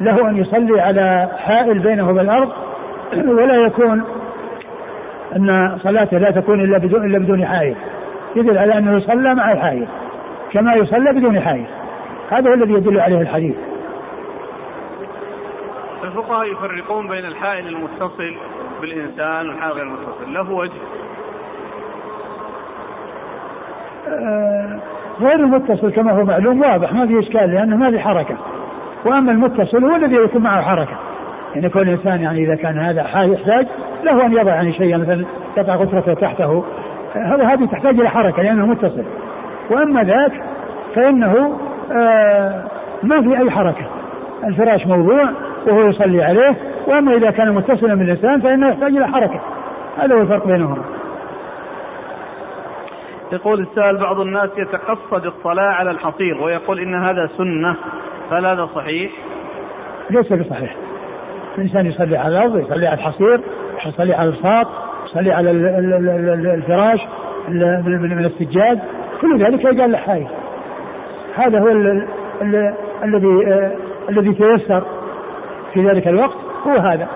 [0.00, 2.52] له أن يصلي على حائل بينه وبين الأرض
[3.14, 4.04] ولا يكون
[5.36, 7.74] أن صلاته لا تكون إلا بدون إلا بدون حائل.
[8.36, 9.86] يدل على أنه يصلى مع الحائل
[10.52, 11.66] كما يصلى بدون حائل.
[12.32, 13.54] هذا هو الذي يدل عليه الحديث.
[16.04, 18.34] الفقهاء يفرقون بين الحائل المتصل
[18.80, 20.32] بالإنسان والحائل غير المتصل.
[20.32, 20.72] له وجه.
[24.08, 24.78] آه
[25.20, 28.36] غير المتصل كما هو معلوم واضح ما في إشكال لأنه ما في حركة.
[29.04, 30.96] وأما المتصل هو الذي يكون معه حركة.
[31.54, 33.66] يعني كل إنسان يعني إذا كان هذا يحتاج
[34.04, 35.24] له أن يضع يعني شيئا مثلا
[35.56, 36.64] يضع غترته تحته.
[37.14, 39.04] هذه تحتاج إلى حركة لأنه متصل.
[39.70, 40.32] وأما ذاك
[40.94, 41.58] فإنه
[43.02, 43.86] ما في أي حركة.
[44.44, 45.28] الفراش موضوع
[45.66, 49.40] وهو يصلي عليه وأما إذا كان متصلا بالإنسان فإنه يحتاج إلى حركة.
[49.98, 50.84] هذا هو الفرق بينهما.
[53.32, 57.76] يقول السائل بعض الناس يتقصد الصلاة على الحصير ويقول إن هذا سنة
[58.32, 59.12] هل هذا صحيح؟
[60.10, 60.76] ليس بصحيح.
[61.58, 63.40] الإنسان يصلي على الأرض يصلي على الحصير
[63.86, 64.66] يصلي على البساط
[65.06, 65.50] يصلي على
[66.54, 67.00] الفراش
[67.48, 68.78] من السجاد.
[69.20, 70.28] كل ذلك يجعل له حائل.
[71.36, 71.68] هذا هو
[73.04, 73.72] الذي آه،
[74.08, 74.82] الذي تيسر
[75.74, 77.08] في ذلك الوقت هو هذا.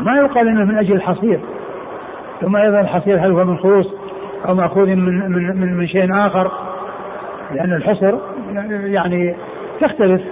[0.00, 1.40] ما يقال إنه من أجل الحصير.
[2.40, 3.86] ثم أيضا الحصير هل هو منخوص
[4.48, 6.52] أو مأخوذ من من من, من شيء آخر؟
[7.50, 8.18] لأن الحصر
[8.84, 9.36] يعني
[9.80, 10.22] تختلف.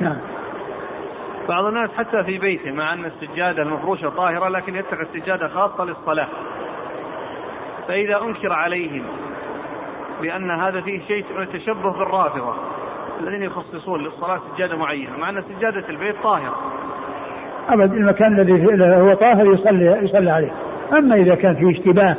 [0.00, 0.16] نعم.
[1.48, 6.28] بعض الناس حتى في بيته مع أن السجادة المفروشة طاهرة لكن يتخذ سجاده خاصة للصلاة.
[7.88, 9.02] فإذا أنكر عليهم
[10.22, 12.54] بأن هذا فيه شيء من التشبه بالرافضة
[13.20, 16.56] الذين يخصصون للصلاة سجادة معينة مع أن سجادة البيت طاهرة.
[17.68, 20.50] أبد المكان الذي هو طاهر يصلي يصلي عليه.
[20.92, 22.16] أما إذا كان فيه اشتباه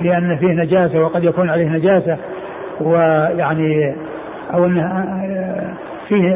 [0.00, 2.18] لأن فيه نجاسة وقد يكون عليه نجاسة
[2.80, 3.96] ويعني
[4.54, 5.04] أو أنه
[6.08, 6.34] فيه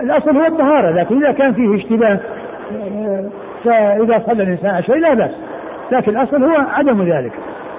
[0.00, 2.20] الأصل هو الطهارة لكن إذا كان فيه اشتباه
[3.64, 5.30] فإذا صلى الإنسان شيء لا بأس.
[5.92, 7.32] لكن الأصل هو عدم ذلك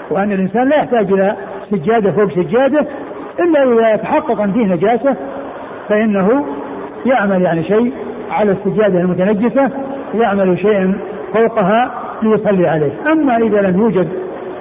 [0.10, 1.36] وأن الإنسان لا يحتاج إلى
[1.72, 2.86] سجادة فوق سجادة
[3.40, 5.16] إلا إذا تحقق أن فيه نجاسة
[5.90, 6.46] فإنه
[7.06, 7.94] يعمل يعني شيء
[8.32, 9.70] على السجادة المتنجسة
[10.14, 10.98] يعمل شيئا
[11.34, 12.92] فوقها ليصلي عليه.
[13.12, 14.08] أما إذا لم يوجد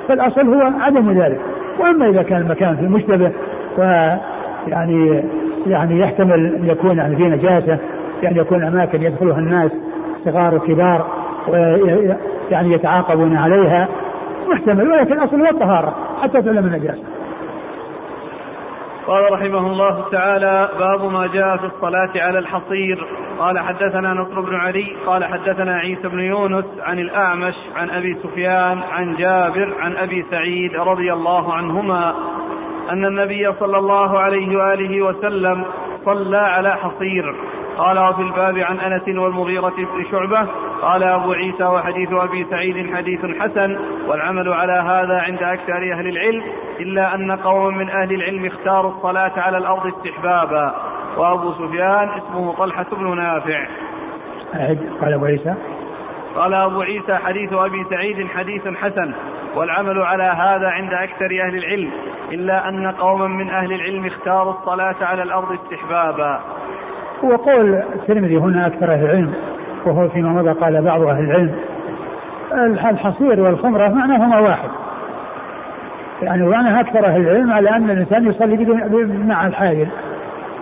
[0.08, 1.40] فالأصل هو عدم ذلك.
[1.80, 3.32] وأما إذا كان المكان في مشتبه
[3.78, 5.22] ويعني
[5.66, 7.78] يعني يحتمل أن يكون يعني فيه نجاسة
[8.22, 9.70] يعني يكون أماكن يدخلها الناس
[10.24, 13.88] صغار وكبار ويعني يتعاقبون عليها
[14.48, 17.04] محتمل ولكن الأصل هو الطهارة حتى تعلم النجاسة.
[19.06, 23.06] قال رحمه الله تعالى باب ما جاء في الصلاة على الحصير.
[23.38, 28.80] قال حدثنا نصر بن علي قال حدثنا عيسى بن يونس عن الأعمش عن أبي سفيان
[28.92, 32.14] عن جابر عن أبي سعيد رضي الله عنهما
[32.90, 35.64] أن النبي صلى الله عليه وآله وسلم
[36.04, 37.34] صلى على حصير.
[37.78, 40.48] قال وفي الباب عن أنس والمغيرة بن شعبة
[40.82, 46.42] قال أبو عيسى وحديث أبي سعيد حديث حسن والعمل على هذا عند أكثر أهل العلم
[46.80, 50.74] إلا أن قوما من أهل العلم اختاروا الصلاة على الأرض استحبابا.
[51.16, 53.66] وأبو سفيان اسمه طلحة بن نافع.
[55.00, 55.54] قال أبو عيسى.
[56.36, 59.14] قال أبو عيسى حديث أبي سعيد حديث حسن
[59.54, 61.90] والعمل على هذا عند أكثر أهل العلم
[62.32, 66.40] إلا أن قوما من أهل العلم اختاروا الصلاة على الأرض استحبابا.
[67.22, 69.32] وقول الترمذي هنا أكثر أهل العلم
[69.86, 71.54] وهو فيما مضى قال بعض أهل العلم.
[72.90, 74.68] الحصير والخمرة معناهما واحد.
[76.22, 78.66] يعني ومعنى أكثر أهل العلم على أن الإنسان يصلي
[79.26, 79.88] مع الحايل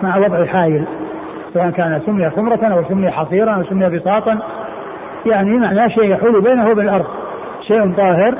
[0.03, 0.85] مع وضع الحايل
[1.53, 4.39] سواء كان سمي خمرة أو سمي حصيرا أو سمي بساطا.
[5.25, 7.05] يعني معناه شيء يحول بينه وبين الأرض
[7.61, 8.35] شيء طاهر.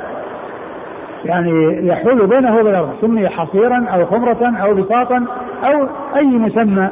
[1.25, 5.25] يعني يحول بينه وبين الأرض سمي حصيرا أو خمرة أو بساطا
[5.63, 6.89] أو أي مسمى.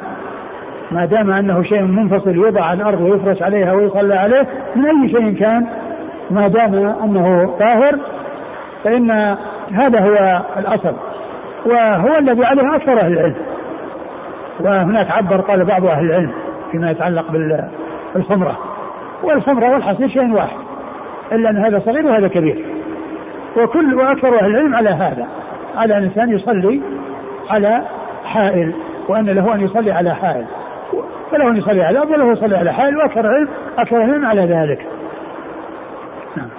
[0.91, 5.33] ما دام أنه شيء منفصل يوضع على الأرض ويفرش عليها ويصلى عليه من أي شيء
[5.39, 5.67] كان
[6.31, 7.99] ما دام أنه طاهر
[8.83, 9.11] فإن
[9.71, 10.93] هذا هو الأصل
[11.65, 13.35] وهو الذي عليه أكثر أهل العلم.
[14.59, 16.31] وهناك عبر قال بعض أهل العلم
[16.71, 17.25] فيما يتعلق
[18.15, 18.57] بالخمرة.
[19.23, 20.57] والخمرة والحصير شيء واحد
[21.31, 22.65] إلا أن هذا صغير وهذا كبير.
[23.57, 25.27] وكل وأكثر أهل العلم على هذا
[25.77, 26.81] على أن الإنسان يصلي
[27.49, 27.81] على
[28.25, 28.73] حائل
[29.07, 30.45] وأن له أن يصلي على حائل.
[31.31, 34.85] فله أن يصلي على الأرض وله يصلي على حال وأكثر العلم أكثر العلم على ذلك.
[36.37, 36.49] نعم.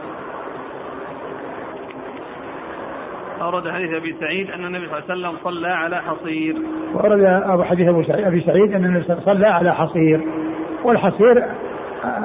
[3.42, 6.56] أورد حديث أبي سعيد أن النبي صلى الله عليه وسلم صلى على حصير.
[6.94, 10.20] ورد أبو حديث أبو سعيد أبي سعيد أن النبي صلى على حصير
[10.85, 11.44] والحصير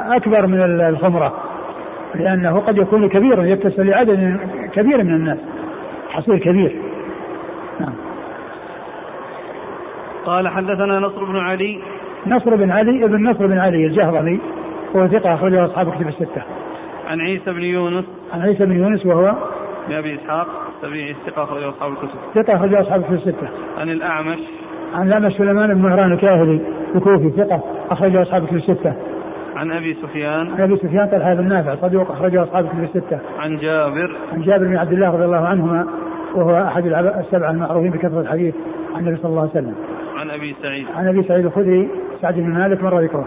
[0.09, 1.43] أكبر من الخمرة
[2.15, 4.39] لأنه قد يكون كبيرا يكتسب لعدد
[4.73, 5.37] كبير من الناس
[6.09, 6.81] حصير كبير.
[7.79, 7.93] نعم.
[10.25, 11.79] قال حدثنا نصر بن علي
[12.27, 14.39] نصر بن علي ابن نصر بن علي الجهضمي
[14.93, 16.41] وهو ثقة أخرجه أصحاب كتب الستة.
[17.07, 19.35] عن عيسى بن يونس عن عيسى بن يونس وهو
[19.87, 22.19] بن أبي إسحاق السبيعي ثقة أخرجه أصحاب الكتب.
[22.35, 23.47] ثقة أخرجه أصحاب الكتب الستة.
[23.77, 24.39] عن الأعمش
[24.93, 26.61] عن الأعمش سليمان بن مهران الكاهلي
[26.95, 28.93] الكوفي ثقة أخرجه أصحاب الكتب الستة.
[29.55, 33.19] عن أبي سفيان عن أبي سفيان طلحة بن نافع صدوق اخرجه أصحاب الكتب الستة.
[33.39, 35.87] عن جابر عن جابر بن عبد الله رضي الله عنهما
[36.35, 38.55] وهو أحد السبعة المعروفين بكثرة الحديث
[38.95, 39.75] عن النبي صلى الله عليه وسلم.
[40.15, 40.87] عن أبي سعيد.
[40.95, 41.89] عن أبي سعيد الخدري
[42.21, 43.25] سعد بن مالك مر ذكره.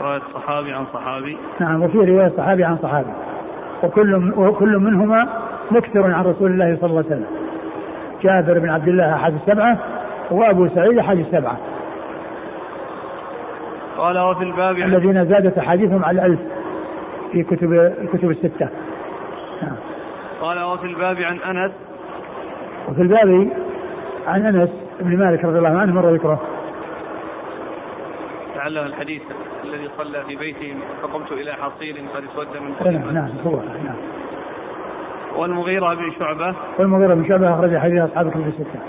[0.00, 1.36] رواية صحابي عن صحابي.
[1.60, 3.10] نعم وفي رواية صحابي عن صحابي.
[3.82, 5.28] وكل وكل منهما
[5.70, 7.26] مكثر عن رسول الله صلى الله عليه وسلم.
[8.22, 9.78] جابر بن عبد الله أحد السبعة
[10.30, 11.56] وأبو سعيد أحد السبعة.
[13.98, 16.40] قال وفي الباب الذين زادت أحاديثهم على الألف
[17.32, 18.68] في كتب الكتب الستة.
[19.62, 19.76] نعم.
[20.40, 21.72] قال وفي الباب عن أنس.
[22.88, 23.48] وفي الباب
[24.26, 26.40] عن أنس بن مالك رضي الله عنه مر ذكره.
[28.56, 29.22] لعله الحديث
[29.64, 33.96] الذي صلى في بيته فقمت إلى حصير قد اسود من نعم نعم هو نعم.
[35.36, 38.80] والمغيرة بن شعبة؟ والمغيرة بن شعبة أخرج حديث أصحاب الكتب الستة.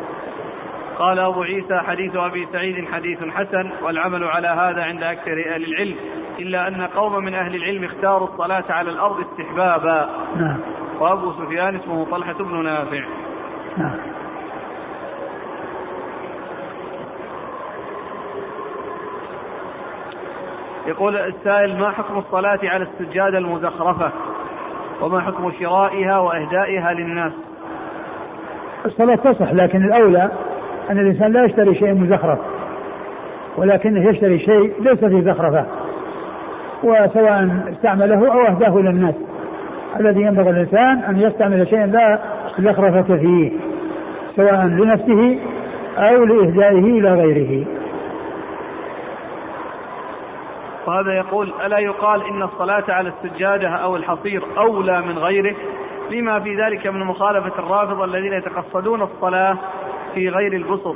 [1.00, 5.95] قال أبو عيسى حديث أبي سعيد حديث حسن والعمل على هذا عند أكثر أهل العلم
[6.39, 10.10] إلا أن قوما من أهل العلم اختاروا الصلاة على الأرض استحبابا.
[10.36, 10.58] نعم.
[11.00, 13.04] وأبو سفيان اسمه طلحة بن نافع.
[13.78, 13.97] نعم.
[20.88, 24.12] يقول السائل ما حكم الصلاة على السجادة المزخرفة؟
[25.02, 27.32] وما حكم شرائها وإهدائها للناس؟
[28.86, 30.32] الصلاة تصح لكن الأولى
[30.89, 32.39] أن الإنسان لا يشتري شيء مزخرف
[33.58, 35.65] ولكنه يشتري شيء ليس فيه زخرفة
[36.84, 39.15] وسواء استعمله أو أهداه إلى الناس
[40.00, 42.20] الذي ينبغي الإنسان أن يستعمل شيئا لا
[42.60, 43.52] زخرفة فيه
[44.36, 45.39] سواء لنفسه
[45.98, 47.65] أو لإهدائه إلى غيره.
[50.88, 55.56] وهذا يقول ألا يقال إن الصلاة على السجادة أو الحصير أولى من غيره
[56.12, 59.58] لما في ذلك من مخالفة الرافضة الذين يتقصدون الصلاة
[60.13, 60.96] في غير البسط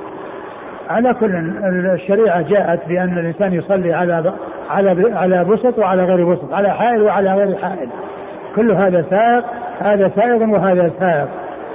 [0.90, 1.36] على كل
[1.94, 4.34] الشريعة جاءت بأن الإنسان يصلي على
[4.70, 7.90] على على بسط وعلى غير بسط، على حائل وعلى غير حائل.
[8.56, 9.46] كل هذا سائق،
[9.80, 11.28] هذا سائغ وهذا سائق.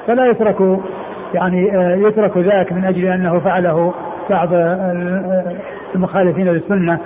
[0.07, 0.81] فلا يترك
[1.35, 3.94] يعني آه، يترك ذاك من أجل أنه فعله
[4.31, 4.49] بعض
[5.94, 6.99] المخالفين للسنة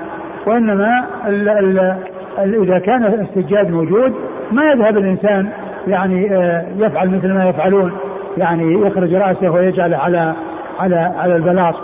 [0.46, 1.96] وإنما ال ال
[2.38, 4.14] ال إذا كان السجاد موجود
[4.52, 5.48] ما يذهب الإنسان
[5.86, 7.92] يعني آه، يفعل مثل ما يفعلون
[8.36, 10.34] يعني يخرج رأسه ويجعله على
[10.80, 11.74] على على البلاط.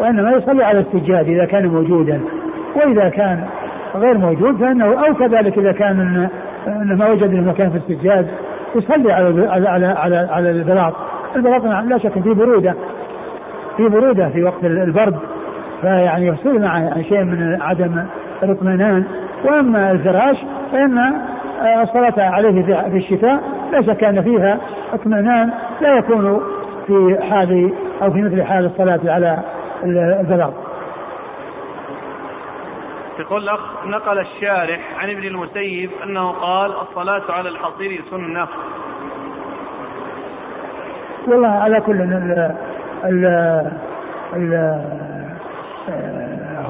[0.00, 2.20] وإنما يصلي على السجاد إذا كان موجودا.
[2.76, 3.44] وإذا كان
[3.94, 6.28] غير موجود فإنه أو كذلك إذا كان
[6.66, 8.26] إنه ما وجد المكان في السجاد
[8.76, 10.94] يصلي على على على على, على البلاط.
[11.36, 12.74] البلاط لا شك فيه برودة
[13.76, 15.16] في برودة في وقت البرد.
[15.80, 18.06] فيعني يحصل معه شيء من عدم
[18.42, 19.04] الاطمئنان
[19.44, 20.36] وأما الفراش
[20.72, 20.98] فإن
[21.82, 23.40] الصلاة عليه في الشتاء
[23.72, 24.58] لا شك أن فيها
[24.92, 26.42] اطمئنان لا يكون
[26.86, 29.38] في حال أو في مثل حال الصلاة على
[29.84, 30.52] البلاط.
[33.18, 38.46] يقول الأخ نقل الشارح عن ابن المسيب أنه قال الصلاة على الحصير سنة
[41.26, 42.54] والله على كل ال
[43.04, 43.24] ال
[44.36, 45.19] ال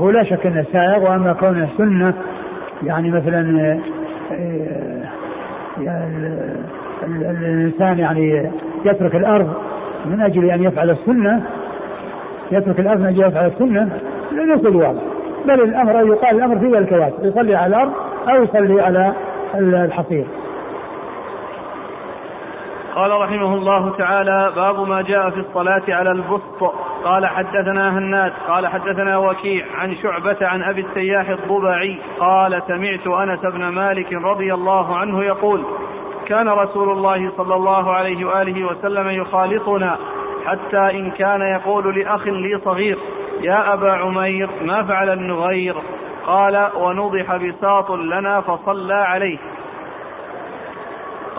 [0.01, 1.11] هو لا شك أنه سائغ.
[1.11, 2.15] وأما كونه سنه
[2.83, 3.81] يعني مثلا
[5.81, 6.39] يعني
[7.03, 8.51] الإنسان يعني
[8.85, 9.55] يترك الأرض
[10.07, 11.43] من أجل أن يفعل السنة
[12.53, 13.89] يترك الأرض من أجل أن يفعل السنة
[14.33, 15.03] ليس واضح.
[15.45, 17.93] بل الأمر يقال الأمر في ذلك يصلي على الأرض
[18.29, 19.13] أو يصلي على
[19.55, 20.27] الحصير.
[22.95, 26.75] قال رحمه الله تعالى باب ما جاء في الصلاة على البسط.
[27.05, 33.41] قال حدثنا هناد قال حدثنا وكيع عن شعبة عن أبي التياح الضبعي قال سمعت أنس
[33.41, 35.65] بن مالك رضي الله عنه يقول
[36.27, 39.97] كان رسول الله صلى الله عليه وآله وسلم يخالطنا
[40.47, 42.99] حتى إن كان يقول لأخ لي صغير
[43.41, 45.75] يا أبا عمير ما فعل النغير؟
[46.27, 49.39] قال ونضح بساط لنا فصلى عليه.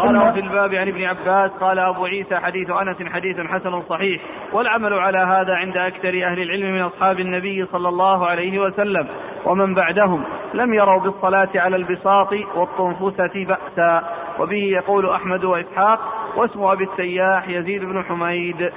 [0.01, 4.21] قال في الباب عن ابن عباس قال أبو عيسى حديث أنس حديث حسن صحيح
[4.53, 9.07] والعمل على هذا عند أكثر أهل العلم من أصحاب النبي صلى الله عليه وسلم
[9.45, 14.03] ومن بعدهم لم يروا بالصلاة على البساط والطنفسة بأسا
[14.39, 15.99] وبه يقول أحمد وإسحاق
[16.35, 18.71] واسم أبي السياح يزيد بن حميد.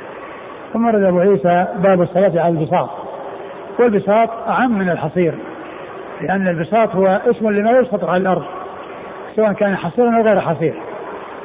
[0.72, 2.90] ثم رد أبو عيسى باب الصلاة على البساط.
[3.78, 5.34] والبساط أعم من الحصير
[6.20, 8.44] لأن البساط هو اسم لما يسقط على الأرض
[9.36, 10.74] سواء كان حصيرا أو غير حصير.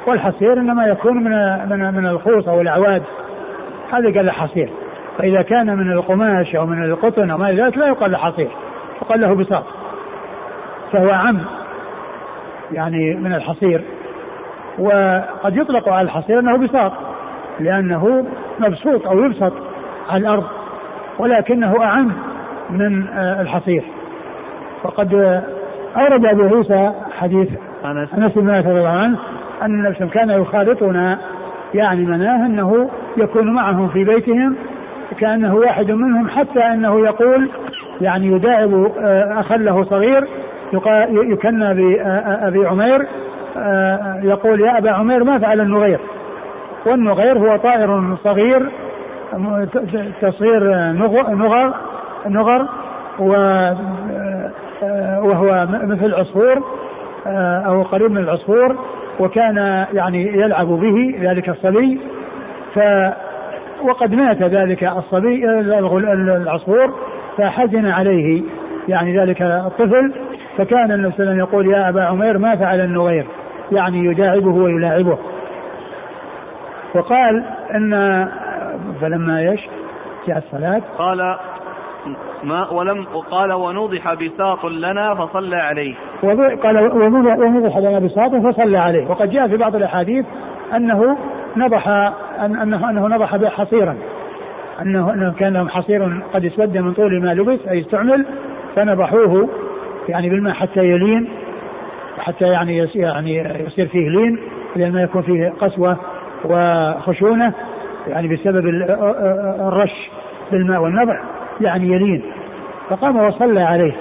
[0.09, 1.31] والحصير إنما يكون من
[1.69, 3.03] من من الخوص أو الأعواد.
[3.91, 4.69] هذا قال له حصير.
[5.17, 8.49] فإذا كان من القماش أو من القطن أو ما ذلك لا يقال له حصير.
[9.01, 9.63] يقال له بساط.
[10.91, 11.39] فهو عم
[12.71, 13.81] يعني من الحصير.
[14.79, 16.91] وقد يطلق على الحصير أنه بساط
[17.59, 18.25] لأنه
[18.59, 19.53] مبسوط أو يبسط
[20.09, 20.43] على الأرض
[21.19, 22.11] ولكنه أعم
[22.69, 23.83] من الحصير.
[24.83, 25.13] وقد
[25.97, 27.49] أورد أبو عيسى حديث
[27.85, 29.17] أنس بن مالك رضي الله عنه
[29.61, 31.19] أن النبي كان يخالطنا
[31.73, 34.55] يعني مناه أنه يكون معهم في بيتهم
[35.19, 37.49] كأنه واحد منهم حتى أنه يقول
[38.01, 40.27] يعني يداعب آه، أخا له صغير
[41.09, 43.07] يكنى بأبي عمير
[43.57, 45.99] آه، يقول يا أبا عمير ما فعل النغير.
[46.85, 48.69] والنغير هو طائر صغير
[50.21, 51.73] تصغير نغر
[52.27, 52.65] نغر
[53.21, 53.77] آه،
[55.23, 56.63] وهو مثل العصفور
[57.65, 58.75] أو قريب من العصفور.
[59.19, 61.99] وكان يعني يلعب به ذلك الصبي.
[62.75, 62.79] ف
[63.82, 65.45] وقد مات ذلك الصبي
[66.19, 66.93] العصفور
[67.37, 68.43] فحزن عليه
[68.87, 70.13] يعني ذلك الطفل.
[70.58, 73.25] فكان النبي صلى الله عليه وسلم يقول يا أبا عمير ما فعل النغير؟
[73.71, 75.17] يعني يداعبه ويلاعبه.
[76.96, 77.43] وقال
[77.75, 78.27] إن
[79.02, 79.62] فلما إيش؟
[80.27, 80.81] جاء الصلاة.
[80.98, 81.37] قال
[82.43, 85.95] ما ولم وقال ونوضح بساط لنا فصلى عليه.
[86.63, 89.10] قال ونوضح لنا بساط فصلى عليه.
[89.10, 90.25] وقد جاء في بعض الأحاديث
[90.75, 91.17] أنه
[91.58, 91.87] نضح
[92.39, 93.97] انه أنه نضح حصيرا.
[94.81, 98.25] انه أنه كان لهم حصير قد اسود من طول ما لبس أي استعمل
[98.75, 99.50] فنضحوه
[100.10, 101.29] يعني بالماء حتى يلين
[102.19, 104.39] حتى يعني يعني يصير فيه لين
[104.75, 105.97] لأن ما يكون فيه قسوة
[106.45, 107.54] وخشونة
[108.08, 108.67] يعني بسبب
[109.67, 110.10] الرش
[110.52, 111.21] بالماء والنضح.
[111.62, 112.23] يعني يلين
[112.89, 113.95] فقام وصلى عليه.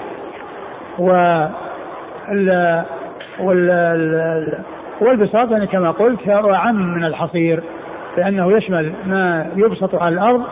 [0.99, 1.45] و
[5.01, 7.63] والبساط يعني كما قلت هو أعم من الحصير
[8.17, 10.43] لأنه يشمل ما يبسط على الأرض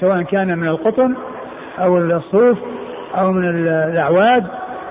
[0.00, 1.14] سواء كان من القطن
[1.78, 2.58] أو الصوف
[3.18, 4.46] أو من الأعواد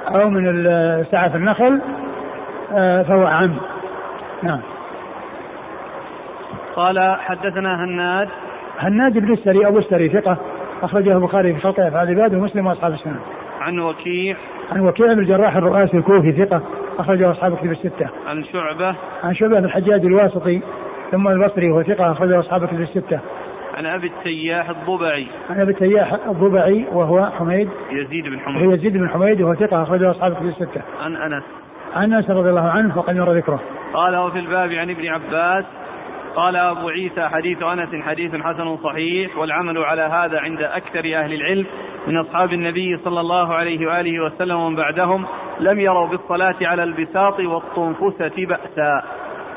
[0.08, 0.64] أو من
[1.12, 1.82] سعف النخل
[2.74, 3.56] آه، فهو أعم
[4.44, 4.60] نعم.
[6.76, 8.30] قال حدثنا هناد.
[8.80, 10.38] هناد بن السري أبو السري ثقة.
[10.86, 13.20] أخرجه البخاري في خلق أفعال العباد ومسلم وأصحاب السنة
[13.62, 14.36] عن وكيع
[14.72, 16.62] عن وكيع بن الجراح الرؤاسي الكوفي ثقة
[17.00, 18.10] أخرجه أصحاب كتب الستة.
[18.28, 20.62] عن شعبة عن شعبة بن الحجاج الواسطي
[21.12, 23.20] ثم البصري وهو ثقة أخرجه أصحاب كتب الستة.
[23.78, 25.28] عن أبي التياح الضبعي.
[25.50, 28.72] عن أبي التياح الضبعي وهو حميد يزيد بن حميد.
[28.72, 30.82] يزيد بن حميد وهو ثقة أخرجه أصحاب كتب الستة.
[31.02, 31.44] عن أنس.
[31.96, 33.60] عن أنس رضي الله عنه وقد مر ذكره.
[33.94, 35.66] قال وفي الباب عن ابن عباس
[36.36, 41.66] قال أبو عيسى حديث أنس حديث حسن صحيح والعمل على هذا عند أكثر أهل العلم
[42.08, 45.26] من أصحاب النبي صلى الله عليه وآله وسلم ومن بعدهم
[45.60, 49.04] لم يروا بالصلاة على البساط والطنفسة بأسا.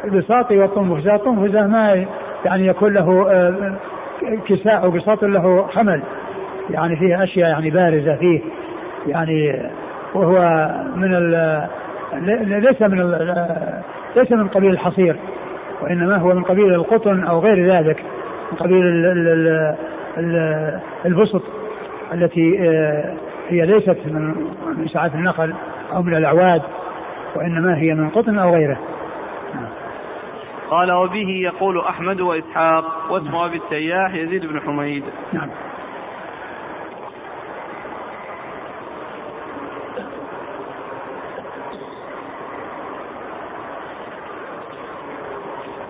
[0.05, 2.07] البساط والطنفسة الطنفسة ما
[2.45, 3.73] يعني يكون له آه،
[4.49, 6.03] كساء أو بساط له خمل
[6.71, 8.41] يعني فيه أشياء يعني بارزة فيه.
[9.07, 9.71] يعني
[10.15, 11.11] وهو من
[12.61, 13.11] ليس من
[14.17, 15.17] ليس من قبيل الحصير.
[15.83, 18.05] وإنما هو من قبيل القطن أو غير ذلك
[18.53, 18.83] من قبيل
[21.07, 21.43] البسط
[22.13, 23.15] التي آه،
[23.49, 25.55] هي ليست من ساعات النخل
[25.93, 26.63] أو من الأعواد
[27.37, 28.79] وإنما هي من قطن أو غيره.
[30.71, 35.03] قال وبه يقول أحمد وإسحاق واسم أبي التياح يزيد بن حميد.
[35.33, 35.49] نعم.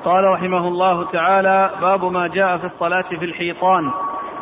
[0.08, 3.90] قال رحمه الله تعالى باب ما جاء في الصلاة في الحيطان.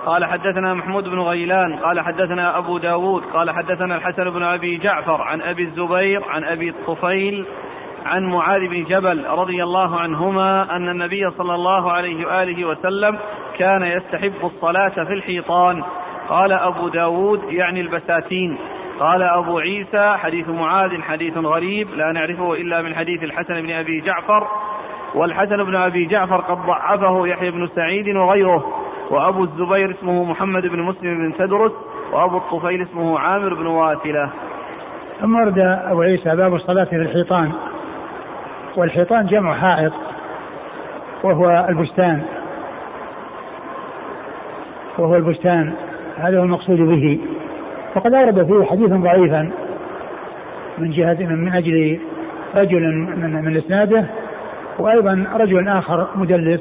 [0.07, 5.23] قال حدثنا محمود بن غيلان قال حدثنا أبو داود قال حدثنا الحسن بن أبي جعفر
[5.23, 7.47] عن أبي الزبير عن أبي الطفيل
[8.07, 13.19] عن معاذ بن جبل رضي الله عنهما أن النبي صلى الله عليه وآله وسلم
[13.59, 15.85] كان يستحب الصلاة في الحيطان.
[16.29, 18.59] قال أبو داود يعني البساتين.
[19.01, 24.01] قال أبو عيسى حديث معاذ حديث غريب لا نعرفه إلا من حديث الحسن بن أبي
[24.01, 24.47] جعفر
[25.17, 28.65] والحسن بن أبي جعفر قد ضعفه يحيى بن سعيد وغيره
[29.11, 31.73] وأبو الزبير اسمه محمد بن مسلم بن تدرس
[32.13, 34.31] وأبو الطفيل اسمه عامر بن واتلة
[35.21, 37.53] ثم ورد أبو عيسى باب الصلاة في الحيطان
[38.77, 39.93] والحيطان جمع حائط
[41.23, 42.23] وهو البستان.
[44.99, 45.73] وهو البستان
[46.17, 47.21] هذا هو المقصود به.
[47.97, 49.51] وقد أورد فيه حديثا ضعيفا
[50.79, 52.01] من جهة من أجل
[52.55, 54.07] رجل من, من إسناده
[54.79, 56.61] وأيضا رجل آخر مدلس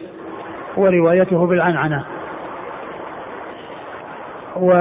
[0.77, 2.03] وروايته بالعنعنة.
[4.55, 4.71] و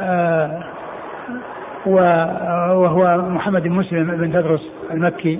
[0.00, 0.60] آه،
[1.86, 5.38] وهو محمد بن مسلم بن تدرس المكي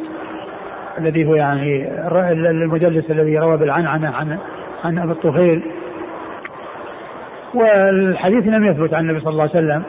[0.99, 1.89] الذي هو يعني
[2.51, 4.39] المدلس الذي روى بالعنعنة عن
[4.85, 5.63] عن أبي الطفيل
[7.55, 9.83] والحديث لم يثبت عن النبي صلى الله عليه وسلم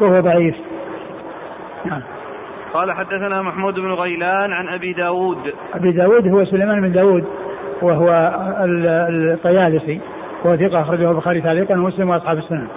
[0.00, 0.56] وهو ضعيف.
[1.84, 2.00] نعم.
[2.76, 5.54] قال حدثنا محمود بن غيلان عن أبي داود.
[5.74, 7.24] أبي داود هو سليمان بن داود
[7.82, 8.34] وهو
[9.10, 10.00] الطيالسي
[10.44, 12.68] وهو ثقة أخرجه البخاري تعليقا ومسلم وأصحاب السنة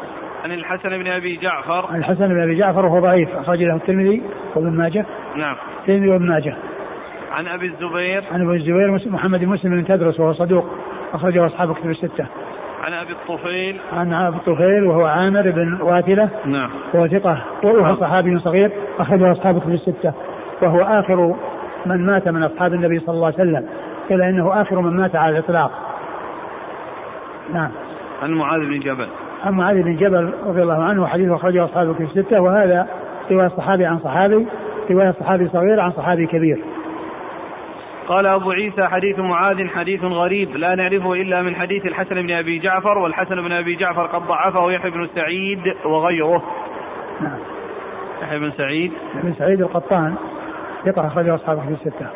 [0.44, 1.86] عن الحسن بن أبي جعفر.
[1.92, 4.24] عن الحسن بن أبي جعفر وهو ضعيف أخرج له الترمذي
[4.56, 5.06] وابن ماجه.
[5.36, 5.56] نعم.
[5.82, 6.56] الترمذي وابن ماجه.
[7.32, 8.24] عن أبي الزبير.
[8.32, 10.66] عن أبي الزبير محمد بن مسلم بن تدرس وهو صدوق
[11.14, 12.26] أخرجه أصحاب كتب الستة.
[12.84, 13.80] عن أبي الطفيل.
[13.94, 16.30] عن أبي الطفيل وهو عامر بن واتلة.
[16.46, 16.70] نعم.
[16.94, 17.42] وهو ثقة.
[17.64, 17.96] وهو نعم.
[17.96, 20.14] صحابي صغير أخرجه أصحاب كتب الستة.
[20.62, 21.36] وهو آخر
[21.86, 23.66] من مات من أصحاب النبي صلى الله عليه وسلم.
[24.12, 25.72] الا إنه آخر من مات على الإطلاق.
[27.54, 27.70] نعم.
[28.24, 29.08] عن معاذ بن جبل.
[29.44, 32.42] عن معاذ بن جبل رضي الله عنه وحديثه أخرجه أصحاب كتب الستة.
[32.42, 32.88] وهذا
[33.32, 34.46] رواية صحابي عن صحابي
[34.92, 36.64] رواية صحابي صغير عن صحابي كبير.
[38.10, 42.60] قال أبو عيسى حديث معاذ حديث غريب لا نعرفه إلا من حديث الحسن بن أبي
[42.60, 46.44] جعفر والحسن بن أبي جعفر قد ضعفه يحيى بن سعيد وغيره.
[47.22, 47.40] نعم.
[48.22, 48.92] يحيى بن سعيد.
[49.24, 50.16] بن سعيد القطان
[50.86, 52.08] ثقة أخرجه أصحابه في الستة.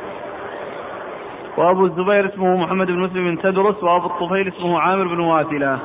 [1.57, 5.79] وأبو الزبير اسمه محمد بن مسلم بن تدرس وأبو الطفيل اسمه عامر بن واثلة.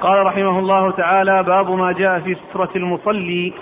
[0.00, 3.52] قال رحمه الله تعالى باب ما جاء في سترة المصلي.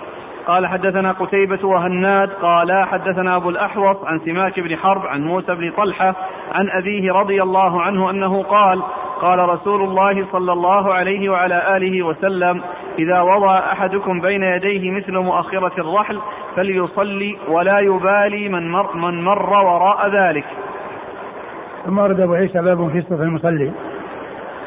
[0.47, 2.29] قال حدثنا قتيبة وهناد.
[2.29, 6.15] قال حدثنا أبو الأحوص عن سماك بن حرب عن موسى بن طلحة
[6.53, 8.81] عن أبيه رضي الله عنه أنه قال
[9.21, 12.61] قال رسول الله صلى الله عليه وعلى آله وسلم
[12.99, 16.19] إذا وضع أحدكم بين يديه مثل مؤخرة الرحل
[16.55, 20.45] فليصلي ولا يبالي من مر, من مر وراء ذلك.
[21.85, 23.71] ثم ورد أبو عيسى باب في سترة المصلي.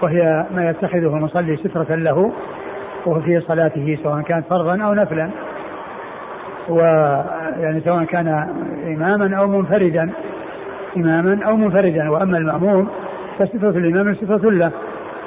[0.02, 2.32] وهي ما يتخذه المصلي سترة له
[3.06, 5.30] وهو في صلاته سواء كانت فرضا أو نفلا.
[6.68, 8.28] ويعني سواء كان
[8.86, 10.10] إماما أو منفردا
[10.96, 12.10] إماما أو منفردا.
[12.10, 12.88] وأما المأموم
[13.38, 14.70] فسترة الإمام سترة له.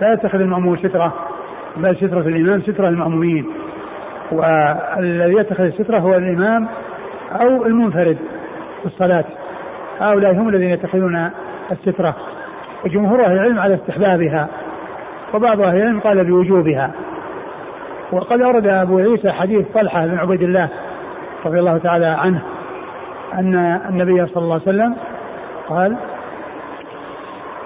[0.01, 1.13] لا يتخذ المأموم سترة
[1.78, 3.45] بل سترة الإمام سترة المأمومين.
[4.32, 6.67] والذي يتخذ السترة هو الإمام
[7.41, 8.17] أو المنفرد
[8.82, 9.26] في الصلاة.
[9.99, 11.30] هؤلاء هم الذين يتخذون
[11.72, 12.15] السترة.
[12.86, 14.47] وجمهور أهل العلم على استحبابها.
[15.34, 16.91] وبعض أهل العلم قال بوجوبها.
[18.11, 20.69] وقد أورد أبو عيسى حديث طلحة بن عبيد الله
[21.45, 22.41] رضي الله تعالى عنه
[23.34, 24.95] أن النبي صلى الله عليه وسلم
[25.69, 25.97] قال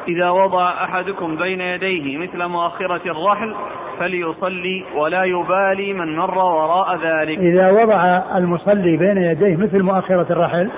[0.08, 3.56] إذا وضع أحدكم بين يديه مثل مؤخرة الرحل
[4.00, 7.40] فليصلي ولا يبالي من مر وراء ذلك.
[7.40, 10.70] إذا وضع المصلي بين يديه مثل مؤخرة الرحل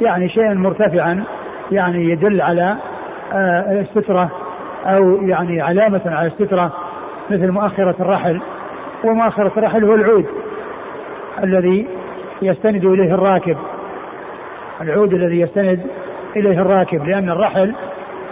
[0.00, 1.24] يعني شيئا مرتفعا
[1.72, 2.76] يعني يدل على
[3.32, 4.30] آه، السترة
[4.86, 6.72] أو يعني علامة على السترة
[7.30, 8.40] مثل مؤخرة الرحل
[9.04, 10.26] ومؤخرة الرحل هو العود
[11.44, 11.86] الذي
[12.42, 13.56] يستند إليه الراكب.
[14.80, 15.80] العود الذي يستند
[16.36, 17.74] إليه الراكب لأن الرحل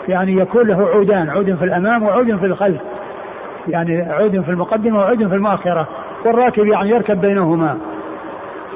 [0.09, 2.81] يعني يكون له عودان عود في الأمام وعود في الخلف
[3.69, 5.89] يعني عود في المقدمة وعود في المؤخرة
[6.25, 7.79] والراكب يعني يركب بينهما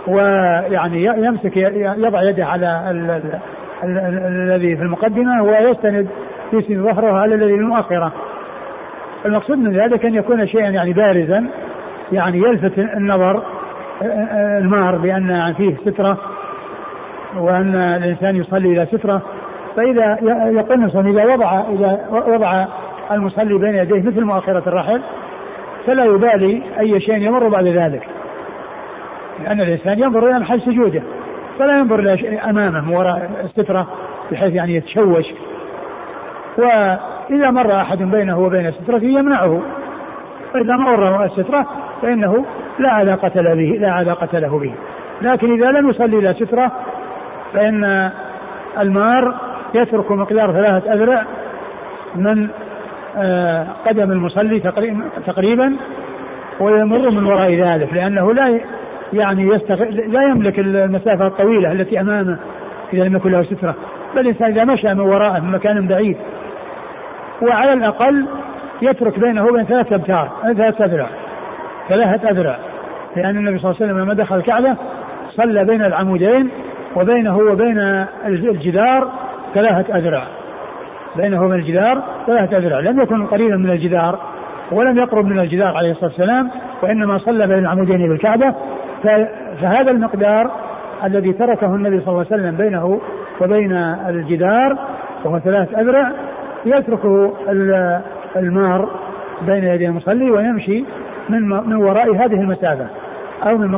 [0.06, 2.82] ويعني يمسك يضع يده على
[3.84, 6.08] الذي في المقدمة ويستند
[6.52, 8.12] يسند ظهره على الذي المؤخرة
[9.26, 11.46] المقصود من ذلك أن يكون شيئا يعني بارزا
[12.12, 13.42] يعني يلفت النظر
[14.58, 16.18] المار بأن فيه سترة
[17.36, 19.22] وأن الإنسان يصلي إلى سترة.
[19.76, 20.18] فإذا
[20.50, 22.66] يقول إذا وضع إذا وضع
[23.10, 25.00] المصلي بين يديه مثل مؤخرة الرحل
[25.86, 28.08] فلا يبالي أي شيء يمر بعد ذلك.
[29.44, 31.02] لأن الإنسان ينظر إلى محل سجوده
[31.58, 33.86] فلا ينظر إلى أمامه وراء السترة
[34.32, 35.26] بحيث يعني يتشوش.
[36.58, 39.62] وإذا مر أحد بينه وبين السترة يمنعه.
[40.52, 41.66] فإذا مر السترة
[42.02, 42.44] فإنه
[42.78, 44.74] لا علاقة له به لا علاقة له به.
[45.22, 46.72] لكن إذا لم يصلي إلى سترة
[47.52, 48.10] فإن
[48.78, 49.34] المار
[49.74, 51.24] يترك مقدار ثلاثة أذرع
[52.14, 52.48] من
[53.16, 54.60] آه، قدم المصلي
[55.26, 55.76] تقريبا
[56.60, 58.60] ويمر من وراء ذلك لأنه لا
[59.12, 62.38] يعني يستغل لا يملك المسافة الطويلة التي أمامه
[62.92, 63.74] إذا لم يكن له سترة.
[64.14, 66.16] بل الإنسان إذا مشى من وراءه من مكان بعيد
[67.42, 68.26] وعلى الأقل
[68.82, 71.06] يترك بينه وبين ثلاثة أمتار ثلاثة أذرع
[71.88, 72.56] ثلاثة أذرع
[73.16, 74.76] لأن النبي صلى الله عليه وسلم لما دخل الكعبة
[75.30, 76.50] صلى بين العمودين
[76.96, 79.08] وبينه وبين الجدار
[79.54, 80.22] ثلاثة أذرع.
[81.16, 84.18] بينه وبين الجدار ثلاثة أذرع لم يكن قريبا من الجدار
[84.72, 86.50] ولم يقرب من الجدار عليه الصلاة والسلام
[86.82, 88.54] وإنما صلى بين العمودين بالكعبة.
[89.60, 90.50] فهذا المقدار
[91.04, 93.00] الذي تركه النبي صلى الله عليه وسلم بينه
[93.40, 93.72] وبين
[94.08, 94.78] الجدار
[95.24, 96.12] وهو ثلاث أذرع
[96.64, 97.34] يتركه
[98.36, 98.88] المار
[99.42, 100.84] بين يدي المصلي ويمشي
[101.28, 102.86] من من وراء هذه المسافة
[103.42, 103.70] أو من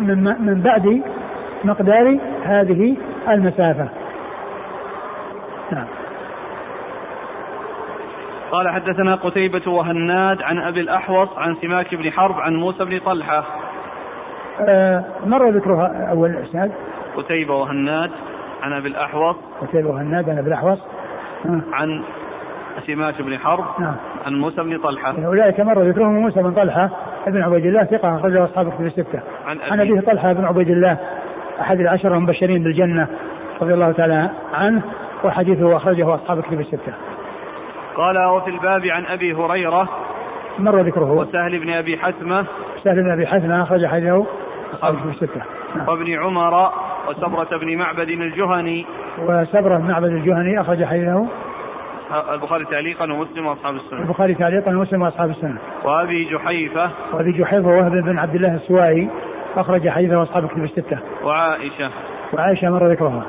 [0.00, 1.02] من من بعد
[1.64, 2.96] مقدار هذه
[3.28, 3.88] المسافة.
[5.72, 5.86] نعم.
[8.50, 13.44] قال حدثنا قتيبة وهناد عن أبي الأحوص عن سماك بن حرب عن موسى بن طلحة
[14.60, 16.72] آه مر ذكرها أول الإسناد
[17.16, 18.10] قتيبة وهناد
[18.62, 20.78] عن أبي الأحوص قتيبة وهناد عن أبي الأحوص.
[21.72, 22.02] عن
[22.86, 23.96] سماك بن حرب نعم.
[24.26, 25.14] عن موسى بن طلحة.
[25.26, 26.90] أولئك مر ذكرهم موسى بن طلحة
[27.26, 29.20] ابن عبيد الله ثقة أخرجه أصحاب كتب الستة.
[29.46, 30.98] عن, عن أبيه طلحة بن عبيد الله
[31.60, 33.08] أحد العشرة المبشرين بالجنة
[33.62, 34.82] رضي الله تعالى عنه
[35.24, 36.92] وحديثه أخرجه أصحاب كتب الستة.
[37.96, 39.88] قال وفي الباب عن أبي هريرة
[40.58, 41.12] مر ذكره.
[41.12, 42.46] وسهل بن أبي حثمة.
[42.84, 44.26] سهل بن أبي حثمة أخرج حديثه
[44.74, 45.42] أصحاب الستة.
[45.76, 45.88] نعم.
[45.88, 46.70] وابن عمر
[47.08, 48.86] وسبرة بن معبد الجهني.
[49.18, 51.26] وسبرة بن معبد الجهني أخرج حديثه.
[52.32, 54.00] البخاري تعليقا ومسلم وأصحاب السنة.
[54.00, 55.58] البخاري تعليقا ومسلم وأصحاب السنة.
[55.84, 56.90] وأبي جحيفة.
[57.12, 59.10] وأبي جحيفة وهب بن عبد الله السوائي
[59.56, 60.98] أخرج حديثه وأصحاب الكتب الستة.
[61.24, 61.90] وعائشة.
[62.32, 63.24] وعائشة مر ذكرها.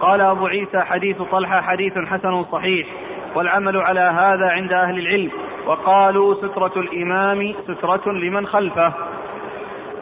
[0.00, 2.86] قال أبو عيسى حديث طلحة حديث حسن صحيح
[3.34, 5.30] والعمل على هذا عند أهل العلم.
[5.66, 8.92] وقالوا سترة الإمام سترة لمن خلفه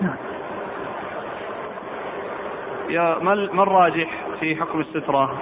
[0.01, 0.17] نعم.
[2.91, 4.09] يا ما الراجح
[4.41, 5.33] في حكم السترة؟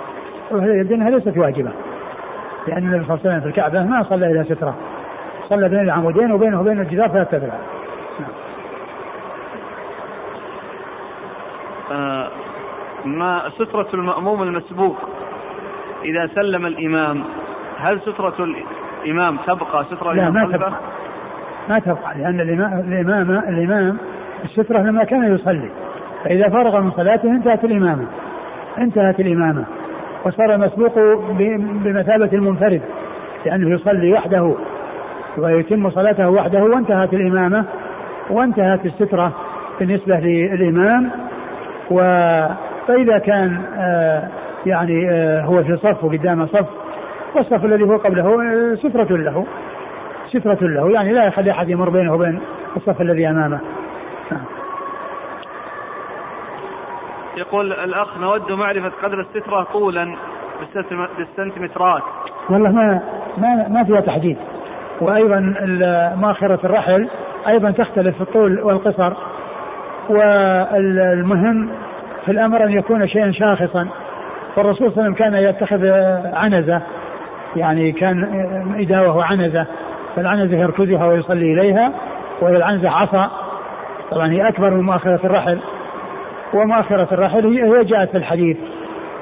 [0.53, 1.71] يبدو أنها ليست واجبة.
[2.67, 4.75] لأن النبي صلى الله عليه وسلم في الكعبة ما صلى إلى سترة.
[5.49, 7.59] صلى بين العمودين وبينه وبين الجدار ثلاثة أذرع.
[11.93, 12.29] آه
[13.05, 14.97] ما سترة المأموم المسبوق؟
[16.05, 17.25] إذا سلم الإمام
[17.79, 18.35] هل سترة
[19.05, 20.73] الإمام تبقى سترة لا ما تبقى.
[21.69, 23.99] ما تبقى لأن الإمام الإمام الإمام
[24.45, 25.71] السترة لما كان يصلي.
[26.25, 28.07] فإذا فرغ من صلاته انتهت الإمامة.
[28.79, 29.65] انتهت الإمامة.
[30.25, 30.99] وصار المسبوق
[31.85, 32.83] بمثابة المنفرد
[33.47, 34.55] لأنه يصلي وحده
[35.39, 37.65] ويتم صلاته وحده وانتهت الإمامة
[38.31, 39.33] وانتهت السترة
[39.81, 41.11] بالنسبة للإمام.
[41.91, 41.99] و
[42.89, 44.29] فإذا كان آه
[44.67, 46.67] يعني آه هو في صف وقدامه صف
[47.35, 49.47] والصف الذي هو قبله آه، سترة له.
[50.29, 50.91] سترة له.
[50.91, 52.41] يعني لا يخلي أحد يمر بينه وبين
[52.77, 53.59] الصف الذي أمامه
[54.33, 54.45] نعم.
[57.39, 60.17] يقول الأخ نود معرفة قدر السترة طولا
[61.19, 62.03] بالسنتيمترات.
[62.51, 63.01] والله ما
[63.39, 64.37] ما ما فيها تحديد.
[65.01, 65.41] وأيضا
[66.21, 67.09] ماخرة الرحل
[67.49, 69.13] أيضا تختلف في الطول والقصر.
[70.09, 71.71] والمهم
[72.25, 73.89] في الأمر أن يكون شيئا شاخصا.
[74.57, 75.87] فالرسول صلى الله عليه وسلم كان يتخذ
[76.35, 76.83] عنزة.
[77.57, 78.25] يعني كان
[78.81, 79.67] إداوة عنزة
[80.17, 81.93] فالعنزة يركزها ويصلي إليها.
[82.41, 83.31] والعنزة عصا.
[84.11, 85.59] طبعا هي أكبر من مؤخرة الرحل.
[86.55, 88.57] ومؤخرة الرحل هي جاءت في الحديث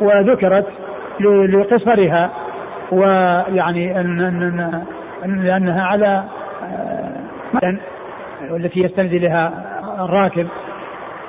[0.00, 0.66] وذكرت
[1.20, 2.30] لقصرها
[2.92, 4.84] ويعني أن, أن,
[5.24, 6.24] أن لأنها على
[7.62, 7.76] آه،
[8.56, 9.52] التي يستند إليها
[10.04, 10.46] الراكب.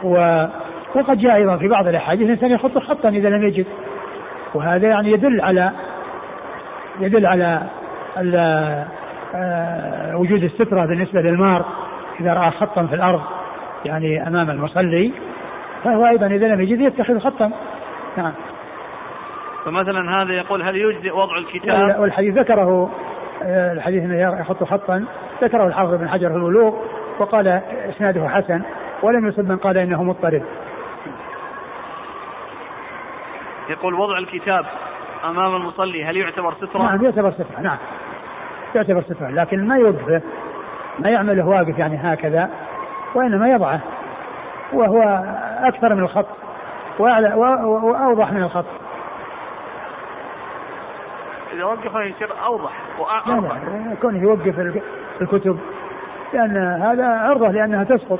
[0.03, 0.45] و
[0.95, 3.65] وقد جاء أيضا في بعض الأحاديث الإنسان يخط خطا إذا لم يجد.
[4.53, 5.71] وهذا يعني يدل على
[6.99, 7.61] يدل على
[9.35, 11.65] آه، وجود السترة بالنسبة للمار
[12.19, 13.21] إذا رأى خطا في الأرض
[13.85, 15.11] يعني أمام المصلي.
[15.87, 17.51] فهو أيضا إذا لم يجد يتخذ خطا.
[18.17, 18.33] نعم.
[19.65, 22.91] فمثلا هذا يقول هل يجزئ وضع الكتاب؟ والحديث ذكره
[23.43, 25.05] آه، الحديث إنه يحط خطا.
[25.41, 26.73] ذكره الحافظ بن حجر في البلوغ
[27.19, 27.47] وقال
[27.89, 28.61] إسناده حسن
[29.03, 30.43] ولم يصب من قال إنه مضطرب.
[33.69, 34.65] يقول وضع الكتاب
[35.25, 37.77] أمام المصلي هل يعتبر سترة؟ نعم يعتبر سترة نعم.
[38.75, 40.21] يعتبر سترة لكن ما يوقفه
[40.99, 42.49] ما يعمله واقف يعني هكذا
[43.15, 43.81] وإنما يضعه.
[44.73, 45.23] وهو
[45.63, 46.27] أكثر من الخط
[46.99, 48.65] وأوضح من الخط
[51.53, 52.29] إذا وقفه يصير
[53.27, 54.59] لا لا كونه يوقف
[55.21, 55.59] الكتب
[56.33, 58.19] لأن هذا عرضة لأنها تسقط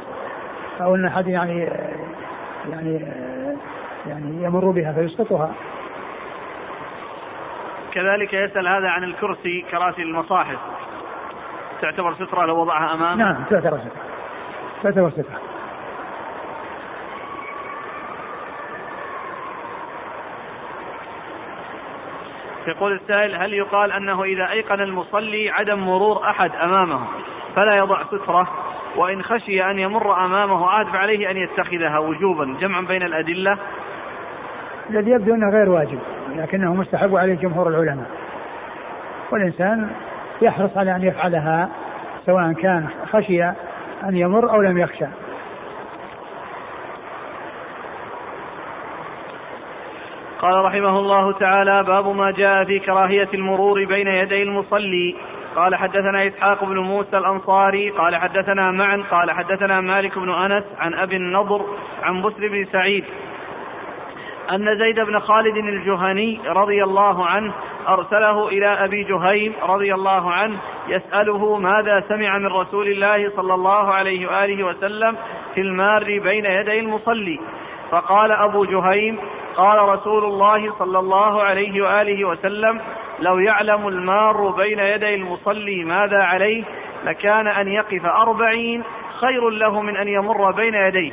[0.82, 1.70] أو إن أحد يعني
[2.72, 3.06] يعني
[4.08, 5.52] يعني يمر بها فيسقطها.
[7.94, 10.58] كذلك يسأل هذا عن الكرسي كراسي المصاحف.
[11.82, 14.02] تعتبر سترة لو وضعها أمامه نعم تعتبر سترة.
[14.84, 15.47] تعتبر سترة.
[22.68, 27.00] يقول السائل هل يقال أنه إذا أيقن المصلي عدم مرور أحد أمامه
[27.56, 28.48] فلا يضع سترة؟
[28.96, 32.58] وإن خشي أن يمر أمامه عاد فعليه أن يتخذها وجوبا.
[32.60, 33.58] جمعا بين الأدلة.
[34.90, 36.00] الذي يبدو أنه غير واجب
[36.36, 38.10] لكنه مستحب عليه جمهور العلماء.
[39.32, 39.90] والإنسان
[40.42, 41.70] يحرص على أن يفعلها
[42.26, 43.44] سواء كان خشي
[44.04, 45.06] أن يمر أو لم يخشى.
[50.42, 55.16] قال رحمه الله تعالى باب ما جاء في كراهية المرور بين يدي المصلي.
[55.56, 60.94] قال حدثنا إسحاق بن موسى الأنصاري قال حدثنا معا قال حدثنا مالك بن أنس عن
[60.94, 61.66] أبي النضر
[62.04, 63.04] عن بسر بن سعيد.
[64.52, 67.54] أن زيد بن خالد الجهني رضي الله عنه
[67.88, 70.58] أرسله إلى أبي جهيم رضي الله عنه
[70.88, 75.18] يسأله ماذا سمع من رسول الله صلى الله عليه وآله وسلم
[75.56, 77.40] في المار بين يدي المصلي.
[77.92, 79.18] فقال أبو جهيم
[79.58, 82.82] قال رسول الله صلى الله عليه وآله وسلم
[83.20, 86.64] لو يعلم المار بين يدي المصلي ماذا عليه
[87.06, 88.84] لكان أن يقف أربعين
[89.20, 91.12] خير له من أن يمر بين يديه.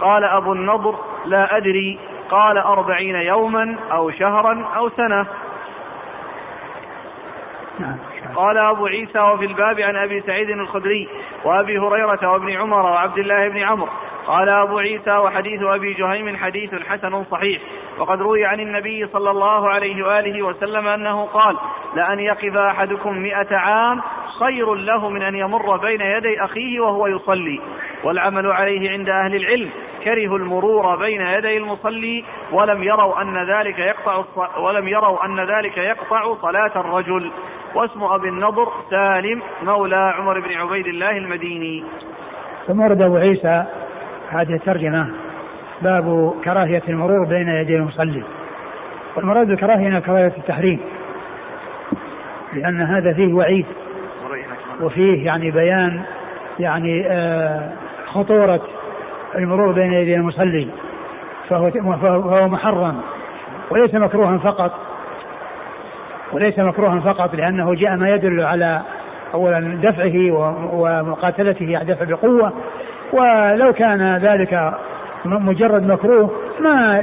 [0.00, 0.94] قال أبو النضر
[1.26, 1.98] لا أدري.
[2.30, 5.26] قال أربعين يوما أو شهرا أو سنة.
[7.78, 7.96] نعم.
[8.34, 11.08] قال أبو عيسى وفي الباب عن أبي سعيد الخدري
[11.44, 13.88] وأبي هريرة وابن عمر وعبد الله بن عمرو.
[14.26, 17.62] قال أبو عيسى وحديث أبي جهيم حديث حسن صحيح.
[17.98, 21.56] وقد روي عن النبي صلى الله عليه وآله وسلم أنه قال
[21.96, 24.00] لأن يقف أحدكم مئة عام
[24.38, 27.60] خير له من أن يمر بين يدي أخيه وهو يصلي.
[28.04, 29.70] والعمل عليه عند أهل العلم
[30.04, 34.24] كرهوا المرور بين يدي المصلي ولم يروا أن ذلك يقطع
[34.58, 37.30] ولم يروا أن ذلك يقطع صلاة الرجل.
[37.74, 41.84] واسم أبي النضر سالم مولى عمر بن عبيد الله المديني.
[42.66, 43.64] ثم ورد أبو عيسى
[44.30, 45.06] هذه الترجمة
[45.82, 48.22] باب كراهية المرور بين يدي المصلي.
[49.16, 50.80] والمراد بالكراهية هنا كراهية التحريم
[52.52, 53.66] لأن هذا فيه وعيد
[54.80, 56.02] وفيه يعني بيان
[56.58, 57.72] يعني آه
[58.06, 58.60] خطورة
[59.34, 60.68] المرور بين يدي المصلي.
[61.48, 63.00] فهو فهو محرم
[63.70, 64.72] وليس مكروها فقط
[66.32, 68.82] وليس مكروها فقط لأنه جاء ما يدل على
[69.34, 70.30] أولا دفعه
[70.72, 72.52] ومقاتلته يعني دفع بقوة
[73.12, 74.74] ولو كان ذلك
[75.24, 76.30] مجرد مكروه
[76.60, 77.00] ما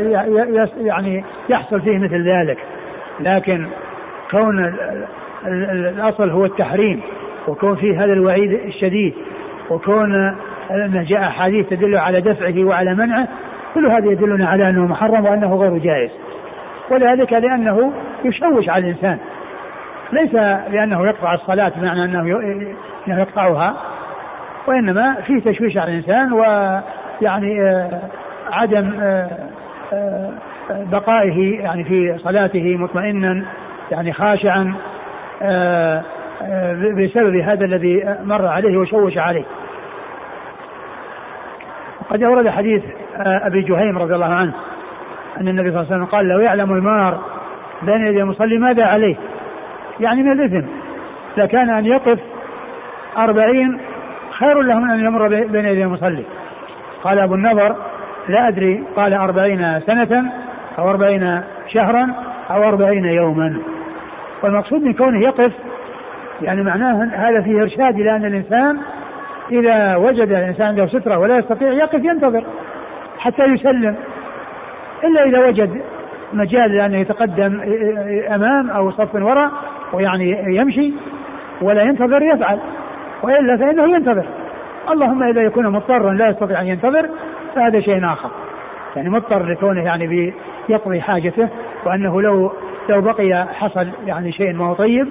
[0.77, 2.57] يعني يحصل فيه مثل ذلك.
[3.19, 3.67] لكن
[4.31, 4.75] كون
[5.45, 7.01] الأصل هو التحريم
[7.47, 9.13] وكون فيه هذا الوعيد الشديد
[9.69, 10.35] وكون
[10.71, 13.27] انه جاء احاديث تدل على دفعه وعلى منعه
[13.73, 16.11] كل هذا يدلنا على أنه محرم وأنه غير جائز.
[16.91, 17.93] وذلك لأنه
[18.23, 19.17] يشوش على الإنسان.
[20.13, 20.33] ليس
[20.71, 22.19] لأنه يقطع الصلاة بمعنى أنه
[23.07, 23.77] أنه يقطعها.
[24.67, 28.01] وإنما فيه تشويش على الإنسان ويعني آه،
[28.51, 29.29] عدم آه،
[29.93, 30.33] آه،
[30.69, 33.45] بقائه يعني في صلاته مطمئنا
[33.91, 34.73] يعني خاشعا
[36.97, 39.43] بسبب هذا الذي مر عليه وشوش عليه.
[42.09, 42.83] قد أورد حديث
[43.17, 44.53] أبي جهيم رضي الله عنه
[45.41, 47.21] أن النبي صلى الله عليه وسلم قال لو يعلم المار
[47.81, 49.15] بين يدي المصلي ماذا عليه؟
[49.99, 50.67] يعني من الإثم.
[51.37, 52.19] لكان أن يقف
[53.17, 53.79] أربعين
[54.39, 56.23] خير له من أن يمر بين يدي المصلي.
[57.03, 57.75] قال أبو النضر
[58.29, 60.31] لا أدري قال أربعين سنة
[60.79, 62.13] أو أربعين شهرا
[62.51, 63.59] أو أربعين يوما.
[64.43, 65.51] والمقصود من كونه يقف
[66.41, 68.77] يعني معناه هذا فيه إرشاد إلى أن الإنسان
[69.51, 72.43] إذا وجد الإنسان عنده سترة ولا يستطيع يقف ينتظر
[73.19, 73.95] حتى يسلم.
[75.03, 75.81] إلا إذا وجد
[76.33, 77.61] مجال لأنه يتقدم
[78.35, 79.51] أمام أو صف وراء
[79.93, 80.93] ويعني يمشي
[81.61, 82.59] ولا ينتظر يفعل.
[83.23, 84.25] وإلا فإنه ينتظر.
[84.89, 87.09] اللهم إذا يكون مضطرا لا يستطيع أن ينتظر
[87.55, 88.29] فهذا شيء آخر.
[88.95, 90.33] يعني مضطر لكونه يعني
[90.69, 91.49] يقضي حاجته
[91.85, 92.51] وأنه لو
[92.89, 95.07] لو بقي حصل يعني شيء ما هو طيب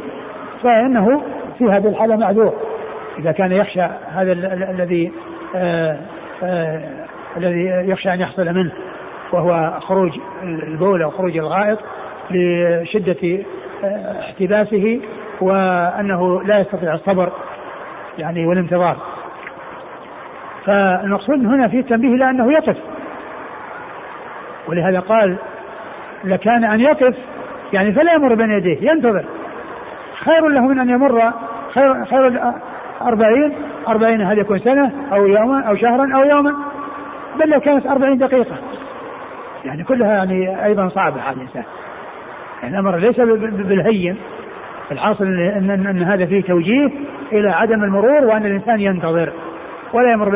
[0.63, 1.23] فإنه
[1.59, 2.53] في هذه الحالة معذور.
[3.19, 3.83] إذا كان يخشى
[4.13, 4.33] هذا
[4.71, 5.13] الذي
[5.57, 5.99] آه،
[6.43, 6.81] آه،
[7.37, 8.73] الذي يخشى أن يحصل منه
[9.33, 10.11] وهو خروج
[10.43, 11.79] البول أو خروج الغائط
[12.31, 13.45] لشدة
[13.85, 15.01] آه، احتباسه
[15.41, 17.33] وأنه لا يستطيع الصبر
[18.19, 18.97] يعني والانتظار.
[20.67, 22.77] فالمقصود هنا في التنبيه إلى أنه يقف.
[24.69, 25.37] ولهذا قال
[26.25, 27.17] لكان أن يقف
[27.73, 29.25] يعني فلا يمر بين يديه ينتظر.
[30.25, 31.33] خير له من أن يمر
[31.75, 32.41] خير خير
[33.03, 33.53] أربعين
[33.89, 36.55] أربعين هل يكون سنة أو يوما أو شهرا أو يوما.
[37.41, 38.57] بل لو كانت أربعين دقيقة.
[39.64, 41.64] يعني كلها يعني أيضا صعبة على الإنسان.
[42.62, 44.17] يعني الأمر ليس بالهين.
[44.93, 46.91] الحاصل ان ان, إن هذا فيه توجيه
[47.32, 49.32] إلى عدم المرور وأن الإنسان ينتظر
[49.93, 50.28] ولا يمر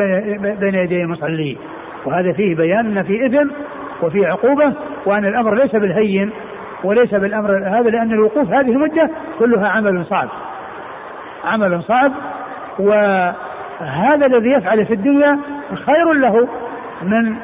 [0.59, 1.57] بين, يدي المصلي
[2.05, 3.49] وهذا فيه بيان إن في إثم
[4.01, 4.73] وفي عقوبة
[5.05, 6.31] وأن الأمر ليس بالهين
[6.83, 10.29] وليس بالأمر هذا لأن الوقوف هذه المدة كلها عمل صعب.
[11.45, 12.11] عمل صعب
[12.79, 15.39] وهذا الذي يفعله في الدنيا
[15.85, 16.47] خير له
[17.01, 17.35] من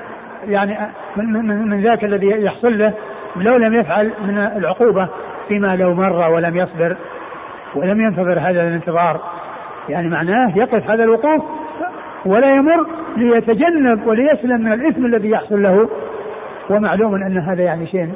[0.48, 0.78] يعني
[1.16, 2.94] من, من, من ذاك الذي يحصل له
[3.36, 5.08] لو لم يفعل من العقوبة.
[5.48, 6.96] فيما لو مر ولم يصبر
[7.76, 9.22] ولم ينتظر هذا الانتظار.
[9.90, 11.44] يعني معناه يقف هذا الوقوف
[12.26, 12.86] ولا يمر
[13.18, 15.90] ليتجنب وليسلم من الإثم الذي يحصل له.
[16.70, 18.10] ومعلوم أن هذا يعني شيء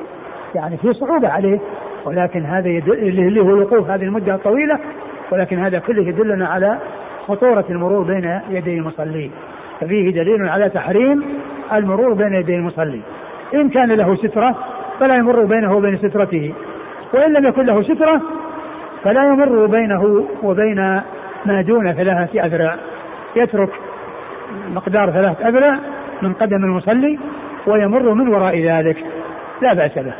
[0.55, 1.59] يعني في صعوبة عليه
[2.05, 4.79] ولكن هذا اللي هو الوقوف هذه المدة الطويلة
[5.31, 6.77] ولكن هذا كله يدلنا على
[7.27, 9.31] خطورة المرور بين يدي المصلي.
[9.81, 11.23] ففيه دليل على تحريم
[11.73, 13.01] المرور بين يدي المصلي.
[13.53, 14.55] إن كان له سترة
[14.99, 16.53] فلا يمر بينه وبين سترته.
[17.13, 18.21] وإن لم يكن له سترة
[19.03, 21.01] فلا يمر بينه وبين
[21.45, 22.75] ما دون ثلاثة أذرع.
[23.35, 23.69] يترك
[24.73, 25.79] مقدار ثلاثة أذرع
[26.21, 27.19] من قدم المصلي
[27.67, 29.05] ويمر من وراء ذلك.
[29.61, 30.13] لا بأس به.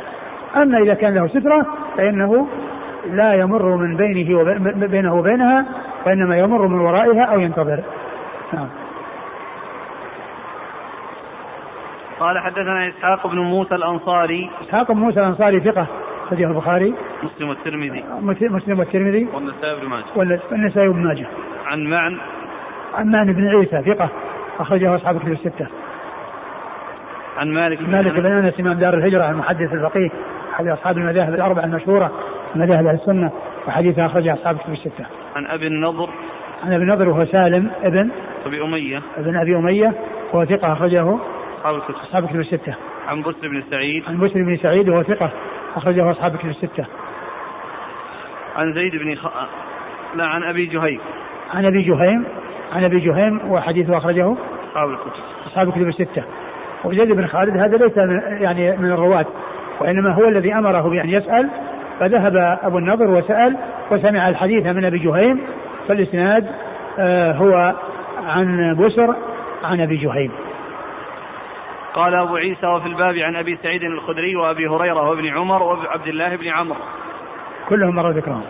[0.56, 1.66] أما إذا كان له سترة
[1.96, 2.48] فإنه
[3.10, 5.64] لا يمر من بينه وبينه وبينها
[6.06, 7.80] وإنما يمر من ورائها أو ينتظر.
[8.52, 8.68] نعم.
[12.20, 14.50] قال حدثنا إسحاق بن موسى الأنصاري.
[14.62, 15.86] إسحاق بن موسى الأنصاري ثقة.
[16.32, 16.94] أخرجه البخاري.
[17.22, 18.04] مسلم والترمذي.
[18.20, 19.28] مسلم والترمذي.
[19.34, 20.04] والنسائي بن ماجه.
[20.50, 21.26] والنسائي بن ماجه.
[21.66, 22.18] عن معن.
[22.94, 24.08] عن معن بن عيسى ثقة.
[24.60, 25.66] أخرجه أصحاب الكتب الستة.
[27.38, 30.10] عن مالك بن مالك بن أنس إمام دار الهجرة المحدث الفقيه
[30.54, 32.12] أحد أصحاب المذاهب الأربعة المشهورة
[32.54, 33.32] مذاهب أهل السنة
[33.68, 35.06] وحديثه أخرجه أصحاب الكتب الستة.
[35.36, 36.08] عن أبي النضر.
[36.64, 38.10] عن أبي النضر وهو سالم ابن
[38.46, 39.02] أبي أمية.
[39.16, 39.94] ابن أبي أمية
[40.32, 41.18] وهو ثقة أخرجه
[41.58, 41.94] أصحاب الكتب.
[41.94, 42.74] أصحاب الكتب الستة.
[43.08, 44.04] عن بسر بن سعيد.
[44.08, 45.30] عن بسر بن سعيد وهو ثقة.
[45.76, 46.84] أخرجه أصحاب الكتب الستة.
[48.56, 49.26] عن زيد بن خ...
[50.14, 51.00] لا عن أبي جهيم.
[51.54, 52.24] عن أبي جهيم
[52.72, 54.36] عن أبي جهيم وحديثه أخرجه
[54.70, 55.22] أصحاب الكتب.
[55.46, 56.22] أصحاب الكتب الستة.
[56.84, 59.26] وزيد بن خالد هذا ليس من يعني من الرواة
[59.80, 61.48] وإنما هو الذي أمره بأن يسأل
[62.00, 63.56] فذهب أبو النضر وسأل
[63.90, 65.40] وسمع الحديث من أبي جهيم
[65.88, 66.46] فالإسناد
[66.98, 67.74] آه هو
[68.26, 69.14] عن بسر
[69.64, 70.30] عن أبي جهيم.
[71.94, 76.36] قال أبو عيسى وفي الباب عن أبي سعيد الخدري وأبي هريرة وابن عمر وعبد الله
[76.36, 76.78] بن عمرو.
[77.68, 78.44] كلهم مر ذكرهم.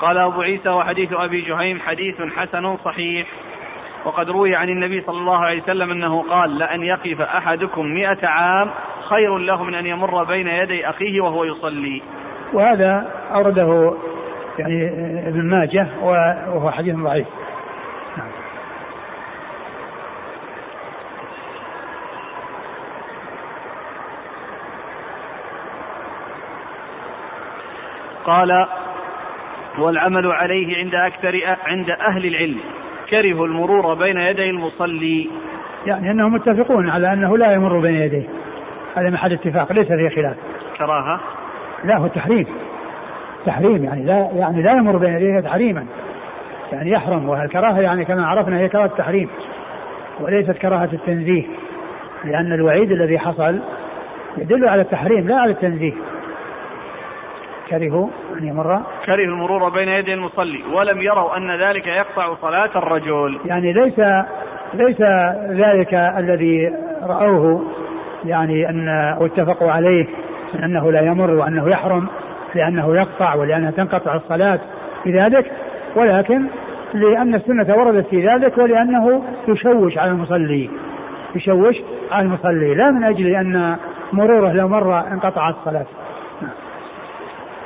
[0.00, 3.26] قال أبو عيسى وحديث أبي جهيم حديث حسن صحيح.
[4.04, 8.70] وقد روي عن النبي صلى الله عليه وسلم أنه قال لأن يقف أحدكم مئة عام
[9.08, 12.02] خير له من أن يمر بين يدي أخيه وهو يصلي.
[12.52, 13.94] وهذا أورده
[14.58, 14.88] يعني
[15.28, 17.26] ابن ماجه وهو حديث ضعيف.
[28.24, 28.66] قال
[29.78, 32.58] والعمل عليه عند أكثر عند أهل العلم
[33.10, 35.30] كرهوا المرور بين يدي المصلي.
[35.86, 38.28] يعني أنهم متفقون على أنه لا يمر بين يديه
[38.96, 40.36] هذا محل اتفاق ليس فيه خلاف.
[40.78, 41.20] كراهة؟
[41.84, 42.46] لا هو تحريم.
[43.46, 45.86] تحريم يعني لا يعني لا يمر بين يديه تحريما.
[46.72, 49.28] يعني يحرم والكراهة يعني كما عرفنا هي كراهة التحريم
[50.20, 51.44] وليست كراهة التنزيه
[52.24, 53.60] لأن الوعيد الذي حصل
[54.38, 55.92] يدل على التحريم لا على التنزيه.
[57.70, 58.08] كرهوا
[58.38, 58.80] أن يمر.
[59.06, 63.40] كرهوا المرور بين يدي المصلي ولم يروا أن ذلك يقطع صلاة الرجل.
[63.44, 64.00] يعني ليس
[64.74, 65.00] ليس
[65.50, 66.72] ذلك الذي
[67.02, 67.64] رأوه
[68.24, 68.88] يعني أن
[69.20, 70.06] واتفقوا عليه.
[70.54, 72.08] من أنه لا يمر وأنه يحرم
[72.54, 74.60] لأنه يقطع ولأنها تنقطع الصلاة
[75.06, 75.52] بذلك
[75.96, 76.46] ولكن
[76.94, 80.70] لأن السنة وردت في ذلك ولأنه يشوش على المصلي
[81.34, 81.76] يشوش
[82.10, 82.74] على المصلي.
[82.74, 83.76] لا من أجل أن
[84.12, 85.86] مروره لو مر انقطعت الصلاة.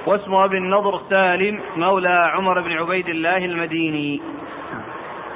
[0.07, 4.21] واسم ابي النضر سالم مولى عمر بن عبيد الله المديني.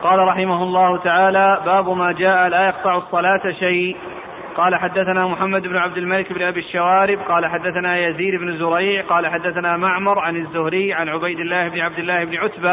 [0.02, 3.96] قال رحمه الله تعالى باب ما جاء لا يقطع الصلاة شيء.
[4.56, 9.26] قال حدثنا محمد بن عبد الملك بن أبي الشوارب قال حدثنا يزيد بن زريع قال
[9.26, 12.72] حدثنا معمر عن الزهري عن عبيد الله بن عبد الله بن عتبة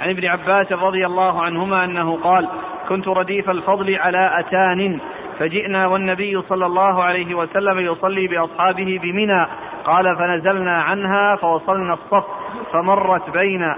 [0.00, 2.48] عن ابن عباس رضي الله عنهما أنه قال
[2.88, 5.00] كنت رديف الفضل على أتان
[5.38, 9.46] فجئنا والنبي صلى الله عليه وسلم يصلي بأصحابه بمنى
[9.84, 12.24] قال فنزلنا عنها فوصلنا الصف
[12.72, 13.74] فمرت بين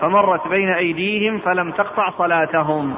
[0.00, 2.96] فمرت بين أيديهم فلم تقطع صلاتهم.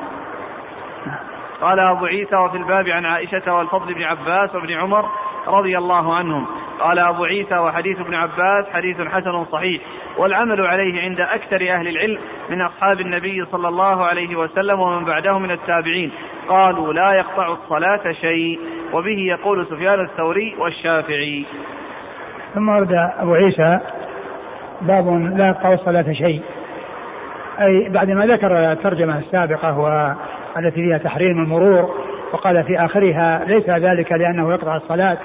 [1.61, 5.05] قال أبو عيسى وفي الباب عن عائشة والفضل بن عباس وابن عمر
[5.47, 6.47] رضي الله عنهم.
[6.81, 9.83] قال أبو عيسى وحديث ابن عباس حديث حسن صحيح.
[10.19, 12.19] والعمل عليه عند أكثر أهل العلم
[12.51, 16.13] من أصحاب النبي صلى الله عليه وسلم ومن بعده من التابعين.
[16.49, 18.61] قالوا لا يقطع الصلاة شيء
[18.93, 21.47] وبه يقول سفيان الثوري والشافعي.
[22.55, 23.79] ثم ورد أبو عيسى
[24.81, 26.43] باب لا يقطع الصلاة شيء.
[27.61, 30.17] أي بعد ما ذكر الترجمة السابقة
[30.57, 31.91] والتي فيها تحريم المرور
[32.33, 35.19] وقال في آخرها ليس ذلك لأنه يقطع الصلاة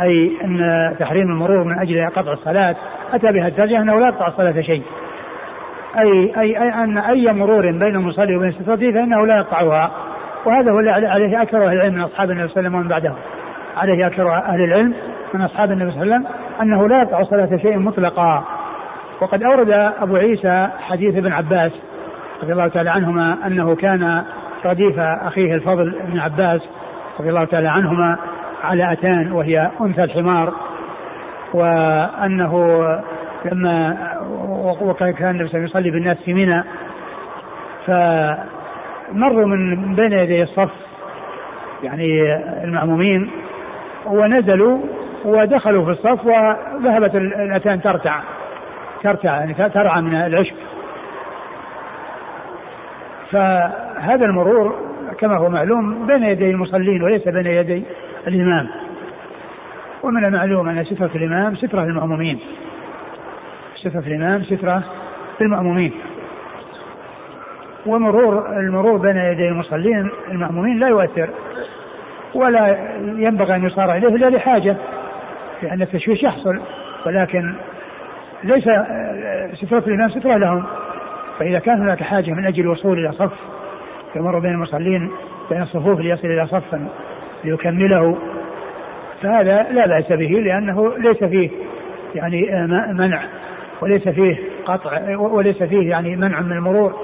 [0.00, 2.76] أي أن تحريم المرور من أجل قطع الصلاة
[3.12, 4.82] أتى بها الترجمة أنه لا يقطع الصلاة شيء.
[5.98, 9.90] أي, أي, أي أن أي مرور بين المصلي وبين سترته فإنه لا يقطعها
[10.44, 13.14] وهذا هو عليه أكثر أهل العلم من أصحاب النبي صلى الله عليه وسلم ومن
[13.76, 14.94] عليه أكثر أهل العلم
[15.34, 18.44] من أصحاب النبي صلى الله عليه وسلم أنه لا يقطع صلاة شيء مطلقا.
[19.20, 19.70] وقد أورد
[20.00, 21.72] أبو عيسى حديث ابن عباس
[22.42, 24.24] رضي الله تعالى عنهما أنه كان
[24.64, 26.60] رديف أخيه الفضل بن عباس
[27.20, 28.18] رضي الله تعالى عنهما
[28.64, 30.52] على أتان وهي أنثى الحمار
[31.54, 32.82] وأنه
[33.52, 33.96] لما
[34.80, 36.64] وكان النبي صلى يصلي بالناس في منى
[37.86, 40.70] فمروا من بين يدي الصف
[41.82, 42.34] يعني
[42.64, 43.30] المأمومين
[44.06, 44.78] ونزلوا
[45.24, 48.20] ودخلوا في الصف وذهبت الأتان ترتع
[49.02, 50.54] ترتع يعني ترعى من العشب.
[53.32, 54.76] فهذا المرور
[55.18, 57.82] كما هو معلوم بين يدي المصلين وليس بين يدي
[58.26, 58.68] الإمام.
[60.02, 62.38] ومن المعلوم أن سترة الإمام سترة للمأمومين.
[63.76, 64.82] سترة الإمام سترة
[65.40, 65.92] للمأمومين.
[67.86, 71.28] ومرور المرور بين يدي المصلين المأمومين لا يؤثر.
[72.34, 74.76] ولا ينبغي أن يصار إليه إلا لحاجة
[75.62, 76.60] لأن التشويش يحصل.
[77.06, 77.54] ولكن
[78.44, 78.64] ليس
[79.54, 80.64] سترة الإمام سترة لهم.
[81.42, 83.32] فإذا كان هناك حاجة من أجل الوصول إلى صف
[84.16, 85.10] يمر بين المصلين
[85.50, 86.80] بين الصفوف ليصل إلى صف
[87.44, 88.18] ليكمله.
[89.22, 91.50] فهذا لا بأس به لأنه ليس فيه
[92.14, 93.22] يعني منع
[93.80, 96.94] وليس فيه قطع وليس فيه يعني منع من المرور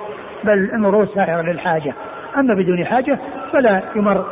[0.44, 1.94] بل المرور سائر للحاجة.
[2.36, 3.18] أما بدون حاجة
[3.52, 4.24] فلا يمر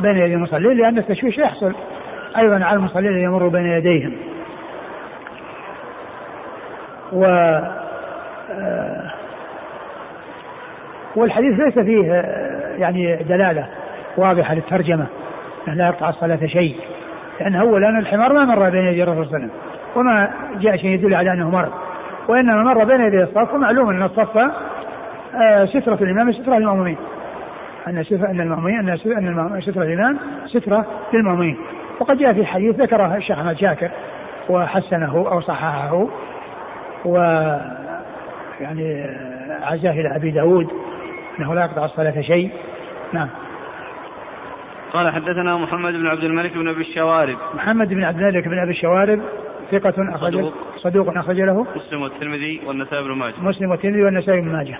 [0.00, 1.74] بين يدي المصلين لأن التشويش يحصل
[2.36, 4.12] أيضا على المصلين يمر بين يديهم.
[7.12, 7.24] و
[8.50, 8.93] آه،
[11.16, 13.66] والحديث ليس فيه آه، يعني دلالة
[14.16, 15.06] واضحة للترجمة
[15.66, 16.76] لا يقطع الصلاة شيء
[17.40, 19.60] لأن أولا الحمار ما مر بين يدي الرسول صلى الله عليه وسلم
[19.96, 21.68] وما جاء شيء يدل على أنه مر
[22.28, 24.36] وإنما مر بين يدي الصف ومعلوم أن الصف
[25.34, 26.96] آه، سترة الإمام سترة للمأمومين.
[27.88, 28.96] أن سترة أن المأمومين أن
[29.60, 31.56] سترة الإمام سترة للمأمومين.
[32.00, 33.90] وقد جاء في حديث ذكره الشيخ أحمد شاكر
[34.48, 36.08] وحسنه أو صححه
[37.04, 37.16] و
[38.60, 39.06] يعني
[39.62, 40.66] عزاه إلى أبي داود
[41.38, 42.50] أنه لا يقطع الصلاة شيء.
[43.12, 43.28] نعم.
[44.92, 47.36] قال حدثنا محمد بن عبد الملك بن أبي الشوارب.
[47.54, 49.20] محمد بن عبد الملك بن أبي الشوارب
[49.70, 50.54] ثقة أخرج صدوق.
[50.76, 51.66] صدوق أخرج له.
[51.76, 53.34] مسلم والترمذي والنسائي بن ماجه.
[53.38, 54.78] مسلم والترمذي والنسائي بن ماجه.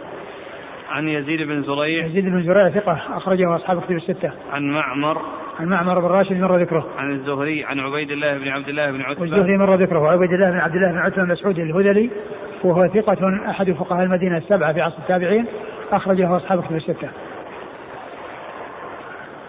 [0.91, 2.07] عن يزيد بن زريع.
[2.07, 4.31] يزيد بن زريع ثقة أخرجه أصحاب كتب الستة.
[4.53, 5.19] عن معمر.
[5.61, 6.87] عن معمر بن راشد مر ذكره.
[6.99, 9.21] عن الزهري عن عبيد الله بن عبد الله بن عتبة.
[9.21, 9.99] والزهري مر ذكره.
[9.99, 12.11] وعبيد الله بن عبد الله بن عتبة بن مسعود الهذلي
[12.65, 15.47] وهو ثقة أحد فقهاء المدينة السبعة في عصر التابعين.
[15.97, 17.09] أخرجه أصحاب كتب الستة.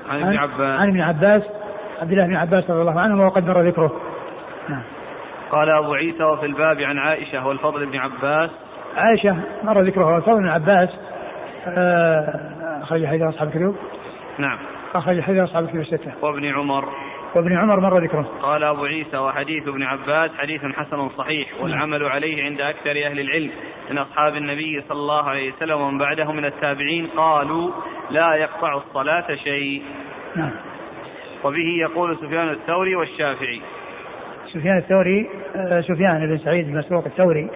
[0.09, 0.79] عن ابن عباس.
[0.79, 1.43] عن ابن عباس
[2.01, 3.91] عبد الله بن عباس رضي الله عنه وقد مر ذكره.
[4.69, 4.83] نعم.
[5.51, 8.49] قال أبو عيسى وفي الباب عن عائشة والفضل بن عباس.
[8.97, 10.89] عائشة مر ذكره والفضل بن عباس.
[11.67, 13.75] آه، أخرج حديث أصحاب الكتب.
[14.37, 14.57] نعم.
[14.95, 16.11] أخرج حديث أصحاب الكتب الستة.
[16.21, 16.89] وابن عمر.
[17.35, 18.29] وابن عمر مر ذكره.
[18.41, 23.51] قال أبو عيسى وحديث ابن عباس حديث حسن صحيح والعمل عليه عند أكثر أهل العلم.
[23.91, 27.71] من أصحاب النبي صلى الله عليه وسلم ومن بعده من التابعين قالوا
[28.09, 29.83] لا يقطع الصلاة شيء.
[30.35, 30.51] نعم.
[31.43, 33.61] وبه يقول سفيان الثوري والشافعي.
[34.53, 37.49] سفيان الثوري آه، سفيان بن سعيد بن مسروق الثوري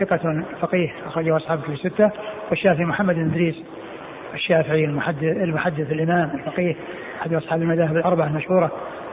[0.00, 2.10] ثقة فقيه أخرجه أصحاب كتب الستة
[2.50, 3.54] والشافعي محمد بن إدريس
[4.34, 6.76] الشافعي المحدث المحدث الإمام الفقيه
[7.20, 8.70] أحد أصحاب المذاهب الأربعة المشهورة.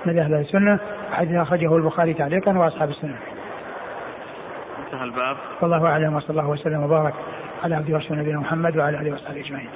[0.08, 0.80] مذاهب أهل السنة
[1.12, 3.18] حديث أخرجه البخاري تعليقا وأصحاب السنة.
[4.86, 5.38] انتهى الباب.
[5.62, 7.14] والله أعلم وصلى الله وسلم وبارك
[7.64, 9.70] على عبد ورسول نبينا محمد وعلى آله وصحبه أجمعين.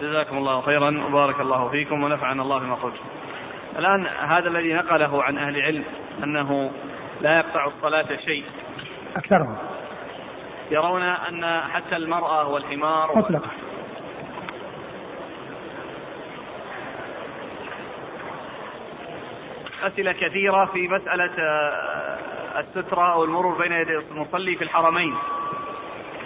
[0.00, 3.04] جزاكم الله خيرا وبارك الله فيكم ونفعنا الله بما قلتم
[3.78, 5.84] الآن هذا الذي نقله عن أهل العلم
[6.24, 6.70] أنه
[7.20, 8.44] لا يقطع الصلاة شيء.
[9.16, 9.56] أكثرهم.
[10.70, 13.48] يرون أن حتى المرأة والحمار مطلقة
[19.82, 25.14] أسئلة كثيرة في مسألة آه، السترة أو المرور بين يدي المصلي في الحرمين.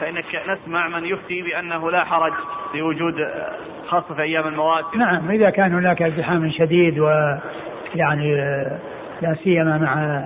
[0.01, 2.33] فإنك نسمع من يفتي بأنه لا حرج
[2.73, 3.53] في وجود آه،
[3.87, 8.79] خاصة في أيام المواسم نعم إذا كان هناك ازدحام شديد ويعني آه،
[9.23, 10.21] لا سيما مع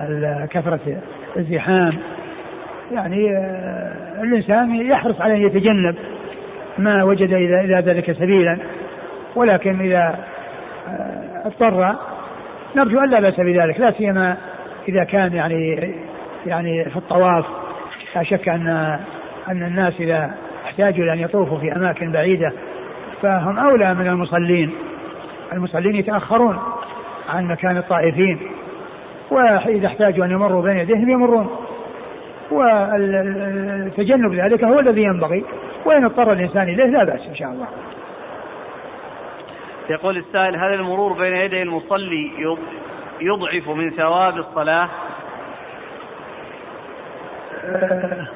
[0.45, 1.01] كثرة
[1.35, 1.97] الازدحام
[2.91, 3.37] يعني
[4.23, 5.95] الإنسان يحرص على أن يتجنب
[6.77, 8.57] ما وجد إلى ذلك سبيلا.
[9.35, 10.19] ولكن إذا
[11.45, 11.95] اضطر
[12.75, 14.37] نرجو أن لا بأس بذلك لا سيما
[14.87, 15.93] إذا كان يعني
[16.45, 17.45] يعني في الطواف
[18.15, 18.67] لا شك أن
[19.47, 20.31] أن الناس إذا
[20.65, 22.53] احتاجوا إلى أن يطوفوا في أماكن بعيدة
[23.21, 24.71] فهم أولى من المصلين.
[25.53, 26.59] المصلين يتأخرون
[27.29, 28.39] عن مكان الطائفين
[29.31, 31.49] وإذا احتاجوا أن يمروا بين يديهم يمرون.
[32.51, 35.43] والتجنب ذلك هو الذي ينبغي
[35.85, 37.67] وإن اضطر الإنسان إليه لا بأس إن شاء الله.
[39.91, 42.73] يقول السائل هل المرور بين يدي المصلي يض-
[43.21, 44.89] يضعف من ثواب الصلاة؟
[47.65, 48.27] آه،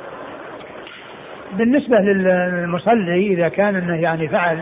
[1.58, 4.60] بالنسبة للمصلي إذا كان أنه يعني فعل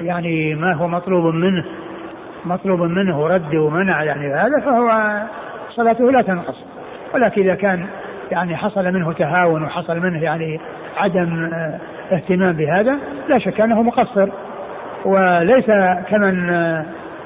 [0.00, 1.64] يعني ما هو مطلوب منه
[2.44, 5.20] مطلوب منه ورد ومنع يعني هذا فهو
[5.70, 6.64] صلاته لا تنقص.
[7.14, 7.86] ولكن إذا كان
[8.30, 10.60] يعني حصل منه تهاون وحصل منه يعني
[10.96, 11.78] عدم آه،
[12.12, 12.98] اهتمام بهذا
[13.28, 14.28] لا شك أنه مقصر.
[15.04, 15.66] وليس
[16.08, 16.50] كمن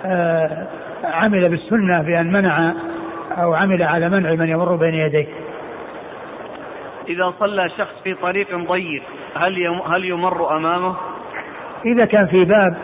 [0.04, 0.66] آه،
[1.04, 2.72] عمل بالسنة بأن منع
[3.38, 5.26] أو عمل على منع من يمر بين يديه
[7.08, 9.02] إذا صلى شخص في طريق ضيق
[9.36, 10.94] هل هل يمر أمامه؟
[11.86, 12.76] إذا كان في باب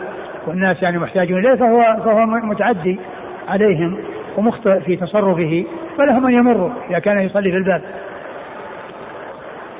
[0.47, 2.99] والناس يعني محتاجون إليه فهو فهو متعدي
[3.47, 3.97] عليهم
[4.37, 5.65] ومخطئ في تصرفه
[5.97, 7.81] فلهم أن يمروا إذا كان يصلي في الباب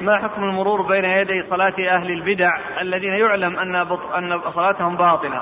[0.01, 4.11] ما حكم المرور بين يدي صلاة أهل البدع الذين يعلم أن بط...
[4.17, 5.41] أن صلاتهم باطلة؟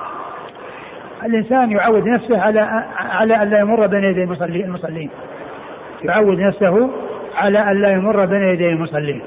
[1.25, 5.09] الإنسان يعود نفسه على على أن لا يمر بين يدي المصلي- المصلين.
[6.03, 6.89] يعود نفسه
[7.35, 9.21] على أن لا يمر بين يدي المصلين.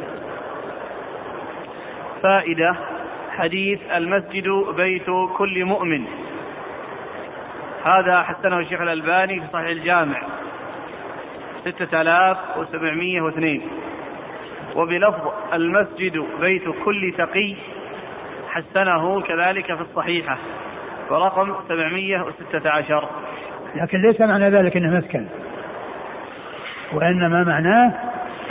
[2.22, 2.74] فائدة
[3.36, 5.06] حديث المسجد بيت
[5.36, 6.04] كل مؤمن.
[7.84, 10.22] هذا حسنه الشيخ الألباني في صحيح الجامع.
[11.64, 13.62] 6702
[14.76, 17.54] وبلفظ المسجد بيت كل تقي
[18.48, 20.38] حسنه كذلك في الصحيحة
[21.10, 23.08] ورقم 716
[23.76, 25.26] لكن ليس معنى ذلك أنه مسكن
[26.92, 27.92] وإنما معناه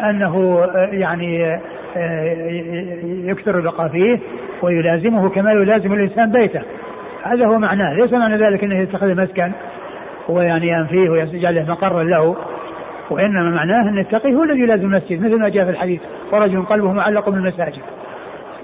[0.03, 1.59] أنه آه، يعني
[1.97, 4.19] آه، يكثر البقاء فيه
[4.61, 6.61] ويلازمه كما يلازم الإنسان بيته.
[7.23, 9.51] هذا هو معناه ليس معنى ذلك أنه يتخذ مسكن
[10.29, 12.35] ويعني ينفيه ويجعله مقرا له.
[13.09, 16.01] وإنما معناه أن التقي هو الذي يلازم المسجد مثل ما جاء في الحديث
[16.31, 17.81] ورجل قلبه معلق بالمساجد.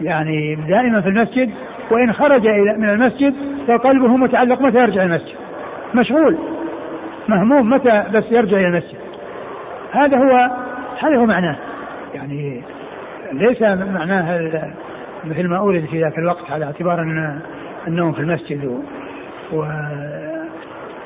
[0.01, 1.49] يعني دائما في المسجد
[1.91, 3.33] وإن خرج إلى من المسجد
[3.67, 5.35] فقلبه متعلق متى يرجع المسجد؟
[5.95, 6.37] مشغول
[7.27, 8.97] مهموم متى بس يرجع إلى المسجد؟
[9.91, 10.51] هذا هو
[10.99, 11.55] هذا هو معناه.
[12.15, 12.61] يعني
[13.33, 14.51] ليس معناه
[15.23, 17.39] مثل ما أورد في ذاك الوقت على اعتبار أن
[17.87, 18.79] النوم في المسجد و,
[19.57, 19.65] و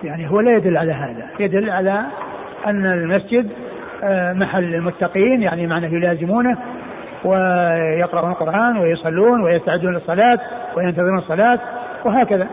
[0.03, 2.01] يعني هو لا يدل على هذا يدل على
[2.65, 3.51] أن المسجد
[4.03, 6.57] آه، محل المتقين يعني معناه يلازمونه
[7.23, 10.39] ويقرؤون القرآن ويصلون ويستعدون للصلاة
[10.75, 11.59] وينتظرون الصلاة
[12.05, 12.47] وهكذا.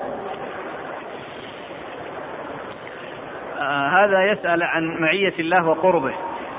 [3.61, 6.13] آه هذا يسأل عن معية الله وقربه.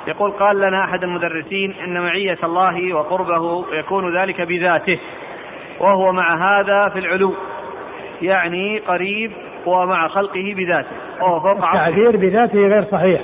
[0.08, 5.00] يقول قال لنا أحد المدرسين أن معية الله وقربه يكون ذلك بذاته
[5.80, 7.34] وهو مع هذا في العلو
[8.22, 9.32] يعني قريب
[9.66, 10.96] ومع خلقه بذاته.
[11.22, 13.22] وهو فوق التعبير بذاته غير صحيح.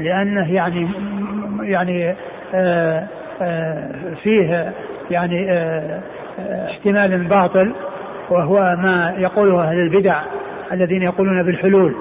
[0.00, 0.88] لأنه يعني
[1.62, 2.14] يعني
[2.54, 3.06] آه
[3.42, 3.90] آه
[4.22, 4.72] فيه
[5.10, 6.00] يعني آه
[6.70, 7.72] احتمال باطل
[8.30, 10.20] وهو ما يقوله أهل البدع
[10.72, 11.94] الذين يقولون بالحلول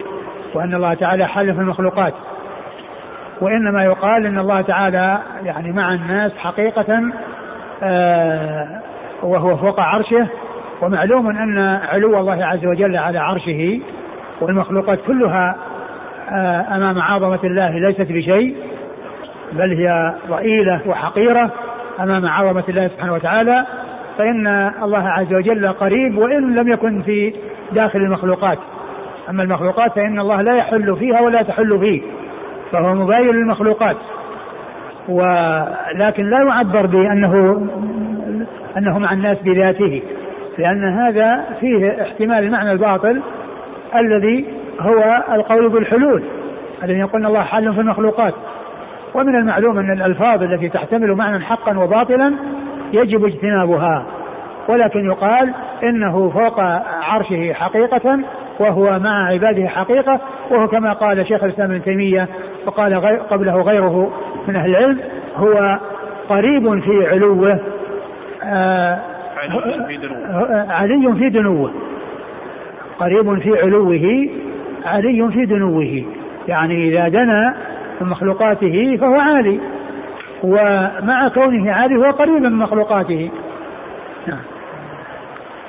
[0.54, 2.14] وأن الله تعالى حل في المخلوقات.
[3.42, 7.02] وإنما يقال أن الله تعالى يعني مع الناس حقيقة
[9.24, 10.28] وهو فوق عرشه.
[10.82, 13.80] ومعلوم أن علو الله عز وجل على عرشه
[14.42, 15.56] والمخلوقات كلها
[16.32, 18.56] آه أمام عظمة الله ليست بشيء
[19.54, 21.52] بل هي ضئيلة وحقيرة
[22.00, 23.66] أمام عظمة الله سبحانه وتعالى
[24.18, 24.48] فإن
[24.84, 27.34] الله عز وجل قريب وإن لم يكن في
[27.72, 28.58] داخل المخلوقات.
[29.30, 32.02] أما المخلوقات فإن الله لا يحل فيها ولا تحل فيه
[32.72, 33.98] فهو مباين للمخلوقات.
[35.10, 37.62] ولكن لا يعبر بأنه
[38.78, 40.02] أنه مع الناس بذاته
[40.58, 43.22] لأن هذا فيه احتمال المعنى الباطل
[43.96, 44.46] الذي
[44.80, 46.24] هو القول بالحلول
[46.84, 48.34] الذي يقول الله حل في المخلوقات.
[49.14, 52.34] ومن المعلوم أن الألفاظ التي تحتمل معنى حقا وباطلا
[52.94, 54.06] يجب اجتنابها.
[54.70, 55.54] ولكن يقال
[55.84, 56.60] إنه فوق
[57.04, 58.20] عرشه حقيقة
[58.60, 60.20] وهو مع عباده حقيقة
[60.52, 62.28] وهو كما قال شيخ الإسلام ابن تيمية
[62.66, 64.12] وقال غير قبله غيره
[64.48, 65.00] من أهل العلم
[65.36, 65.80] هو
[66.30, 67.60] قريب في علوه
[68.44, 69.00] آه
[70.70, 71.72] علي في دنوه.
[73.00, 74.28] قريب في علوه
[74.86, 76.04] علي في دنوه.
[76.48, 77.56] يعني إذا دنا
[78.02, 79.60] من مخلوقاته فهو عالي.
[80.44, 83.32] ومع كونه عالي هو قريب من مخلوقاته.
[84.28, 84.40] نعم.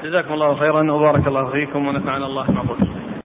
[0.04, 2.95] جزاكم الله خيرا وبارك الله فيكم ونفعنا الله ما قلت.